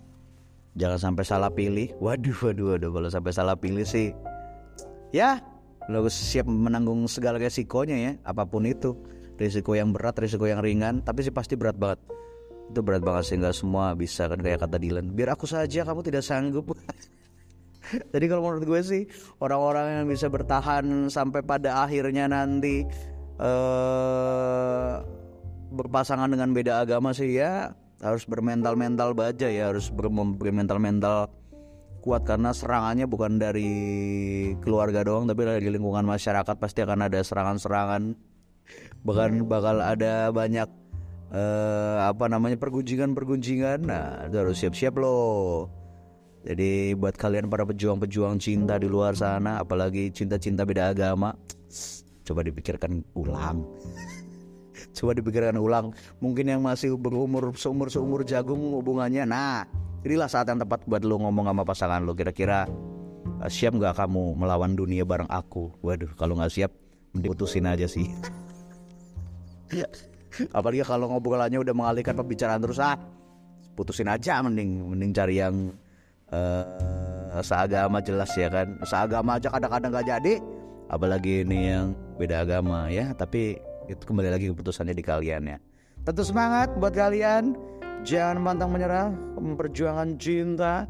jangan 0.76 1.00
sampai 1.00 1.24
salah 1.24 1.52
pilih. 1.52 1.92
Waduh 1.98 2.36
waduh 2.36 2.76
waduh 2.76 2.92
kalau 2.92 3.10
sampai 3.10 3.32
salah 3.32 3.56
pilih 3.56 3.88
sih 3.88 4.12
ya 5.16 5.40
lo 5.88 6.04
siap 6.12 6.50
menanggung 6.50 7.08
segala 7.08 7.40
resikonya 7.40 7.98
ya 7.98 8.12
apa 8.28 8.44
pun 8.46 8.68
itu. 8.68 8.94
Risiko 9.36 9.76
yang 9.76 9.92
berat 9.92 10.16
risiko 10.16 10.48
yang 10.48 10.64
ringan 10.64 11.04
tapi 11.04 11.24
sih 11.24 11.34
pasti 11.34 11.60
berat 11.60 11.76
banget. 11.76 12.00
Itu 12.72 12.80
berat 12.80 13.04
banget 13.04 13.24
sih 13.28 13.36
nggak 13.36 13.56
semua 13.56 13.92
bisa 13.92 14.32
kan 14.32 14.40
kayak 14.40 14.64
kata 14.64 14.80
Dylan. 14.80 15.12
Biar 15.12 15.36
aku 15.36 15.44
saja 15.44 15.84
kamu 15.84 16.02
tidak 16.08 16.24
sanggup. 16.24 16.72
Jadi 18.16 18.26
kalau 18.26 18.42
menurut 18.50 18.66
gue 18.66 18.82
sih 18.82 19.04
orang-orang 19.38 20.02
yang 20.02 20.08
bisa 20.10 20.26
bertahan 20.26 21.12
sampai 21.12 21.46
pada 21.46 21.86
akhirnya 21.86 22.26
nanti 22.26 22.82
uh, 23.38 25.06
berpasangan 25.70 26.32
dengan 26.32 26.50
beda 26.56 26.82
agama 26.82 27.14
sih 27.14 27.38
ya 27.38 27.78
harus 28.03 28.23
bermental-mental 28.27 29.15
baja 29.15 29.47
ya 29.47 29.71
harus 29.71 29.88
bermental-mental 29.91 31.31
kuat 32.05 32.21
karena 32.21 32.53
serangannya 32.53 33.10
bukan 33.10 33.41
dari 33.41 33.71
keluarga 34.62 35.01
doang 35.01 35.25
tapi 35.25 35.41
dari 35.41 35.73
lingkungan 35.73 36.05
masyarakat 36.05 36.55
pasti 36.62 36.86
akan 36.86 37.10
ada 37.10 37.19
serangan-serangan. 37.25 38.13
Bahkan 39.01 39.45
bakal 39.49 39.81
ada 39.81 40.29
banyak 40.29 40.69
uh, 41.34 41.97
apa 42.05 42.29
namanya 42.29 42.62
pergunjingan-pergunjingan. 42.62 43.89
Nah 43.89 44.29
itu 44.29 44.36
harus 44.38 44.58
siap-siap 44.62 44.93
loh. 45.01 45.69
Jadi 46.45 46.93
buat 46.93 47.17
kalian 47.17 47.49
para 47.49 47.65
pejuang-pejuang 47.65 48.38
cinta 48.38 48.77
di 48.77 48.86
luar 48.86 49.17
sana 49.17 49.65
apalagi 49.65 50.13
cinta-cinta 50.13 50.62
beda 50.62 50.93
agama 50.93 51.34
coba 52.25 52.45
dipikirkan 52.45 53.01
ulang 53.17 53.65
coba 54.95 55.12
dipikirkan 55.13 55.60
ulang. 55.60 55.91
Mungkin 56.23 56.47
yang 56.47 56.63
masih 56.63 56.95
berumur 56.95 57.51
seumur 57.60 57.91
seumur 57.91 58.23
jagung 58.23 58.73
hubungannya. 58.79 59.27
Nah 59.27 59.67
inilah 60.08 60.31
saat 60.31 60.47
yang 60.47 60.63
tepat 60.63 60.88
buat 60.88 61.03
lo 61.03 61.19
ngomong 61.19 61.51
sama 61.51 61.63
pasangan 61.67 62.01
lo 62.01 62.15
kira-kira 62.15 62.65
uh, 63.43 63.49
siap 63.51 63.75
nggak 63.75 63.99
kamu 63.99 64.39
melawan 64.39 64.73
dunia 64.73 65.03
bareng 65.03 65.27
aku? 65.27 65.75
Waduh 65.84 66.15
kalau 66.15 66.39
nggak 66.39 66.51
siap 66.55 66.71
putusin 67.12 67.67
aja 67.67 67.86
sih. 67.86 68.08
Apalagi 70.58 70.84
kalau 70.84 71.12
ngobrolannya 71.12 71.60
udah 71.63 71.75
mengalihkan 71.75 72.15
pembicaraan 72.15 72.60
terus 72.63 72.79
ah 72.79 72.95
putusin 73.75 74.08
aja. 74.08 74.39
Mending 74.43 74.95
mending 74.95 75.12
cari 75.15 75.36
yang 75.39 75.71
uh, 76.31 77.39
seagama 77.43 77.99
jelas 78.03 78.31
ya 78.36 78.47
kan. 78.51 78.75
Seagama 78.84 79.39
aja 79.39 79.51
kadang-kadang 79.51 79.91
nggak 79.91 80.08
jadi. 80.08 80.34
Apalagi 80.86 81.41
ini 81.41 81.71
yang 81.71 81.97
beda 82.19 82.45
agama 82.45 82.91
ya. 82.91 83.15
Tapi 83.15 83.58
itu 83.86 84.04
kembali 84.06 84.30
lagi 84.34 84.45
keputusannya 84.52 84.95
di 84.95 85.06
kalian 85.06 85.43
ya. 85.45 85.58
Tentu 86.06 86.21
semangat 86.21 86.74
buat 86.78 86.93
kalian. 86.93 87.58
Jangan 88.06 88.38
pantang 88.45 88.69
menyerah 88.69 89.10
memperjuangkan 89.38 90.21
cinta. 90.21 90.86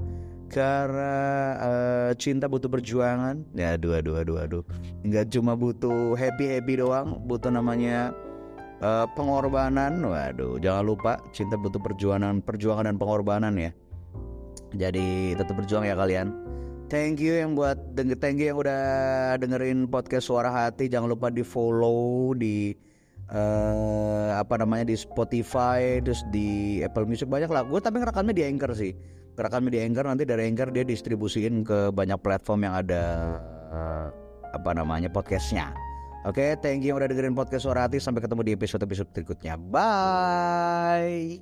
Karena 0.46 1.16
uh, 1.58 2.12
cinta 2.22 2.46
butuh 2.46 2.70
perjuangan. 2.70 3.42
Ya 3.58 3.82
dua 3.82 4.06
dua 4.06 4.22
dua 4.22 4.46
dua 4.46 4.62
nggak 5.02 5.34
cuma 5.34 5.58
butuh 5.58 6.14
happy 6.14 6.46
happy 6.46 6.78
doang 6.78 7.18
butuh 7.26 7.50
namanya 7.50 8.14
uh, 8.86 9.10
pengorbanan. 9.18 10.06
Waduh 10.06 10.62
jangan 10.62 10.86
lupa 10.86 11.18
cinta 11.34 11.58
butuh 11.58 11.82
perjuangan 11.82 12.46
perjuangan 12.46 12.94
dan 12.94 12.98
pengorbanan 13.02 13.58
ya. 13.58 13.72
Jadi 14.78 15.34
tetap 15.34 15.58
berjuang 15.58 15.90
ya 15.90 15.98
kalian 15.98 16.30
Thank 16.86 17.18
you 17.18 17.34
yang 17.34 17.58
buat 17.58 17.98
denger 17.98 18.22
thank 18.22 18.38
you 18.38 18.54
yang 18.54 18.62
udah 18.62 18.84
dengerin 19.42 19.90
podcast 19.90 20.30
Suara 20.30 20.54
Hati. 20.54 20.86
Jangan 20.86 21.10
lupa 21.10 21.34
di 21.34 21.42
follow 21.42 22.38
di 22.38 22.78
uh, 23.34 24.38
apa 24.38 24.62
namanya 24.62 24.94
di 24.94 24.96
Spotify, 24.98 25.98
terus 26.06 26.22
di 26.30 26.80
Apple 26.86 27.10
Music 27.10 27.26
banyak 27.26 27.50
lah. 27.50 27.66
Gue 27.66 27.82
tapi 27.82 27.98
ngerekamnya 27.98 28.38
di 28.38 28.46
Anchor 28.46 28.78
sih. 28.78 28.94
Ngerekamnya 29.34 29.72
di 29.74 29.80
Anchor 29.82 30.06
nanti 30.06 30.24
dari 30.30 30.46
Anchor 30.46 30.70
dia 30.70 30.86
distribusiin 30.86 31.66
ke 31.66 31.90
banyak 31.90 32.22
platform 32.22 32.70
yang 32.70 32.78
ada 32.78 33.04
uh, 33.74 34.08
apa 34.54 34.72
namanya 34.78 35.10
podcastnya. 35.10 35.74
Oke, 36.26 36.42
okay, 36.42 36.58
thank 36.58 36.82
you 36.82 36.94
yang 36.94 36.98
udah 37.02 37.10
dengerin 37.10 37.34
podcast 37.38 37.66
Suara 37.66 37.86
Hati. 37.90 37.98
Sampai 38.02 38.22
ketemu 38.22 38.42
di 38.46 38.54
episode-episode 38.58 39.10
berikutnya. 39.14 39.58
Bye. 39.58 41.42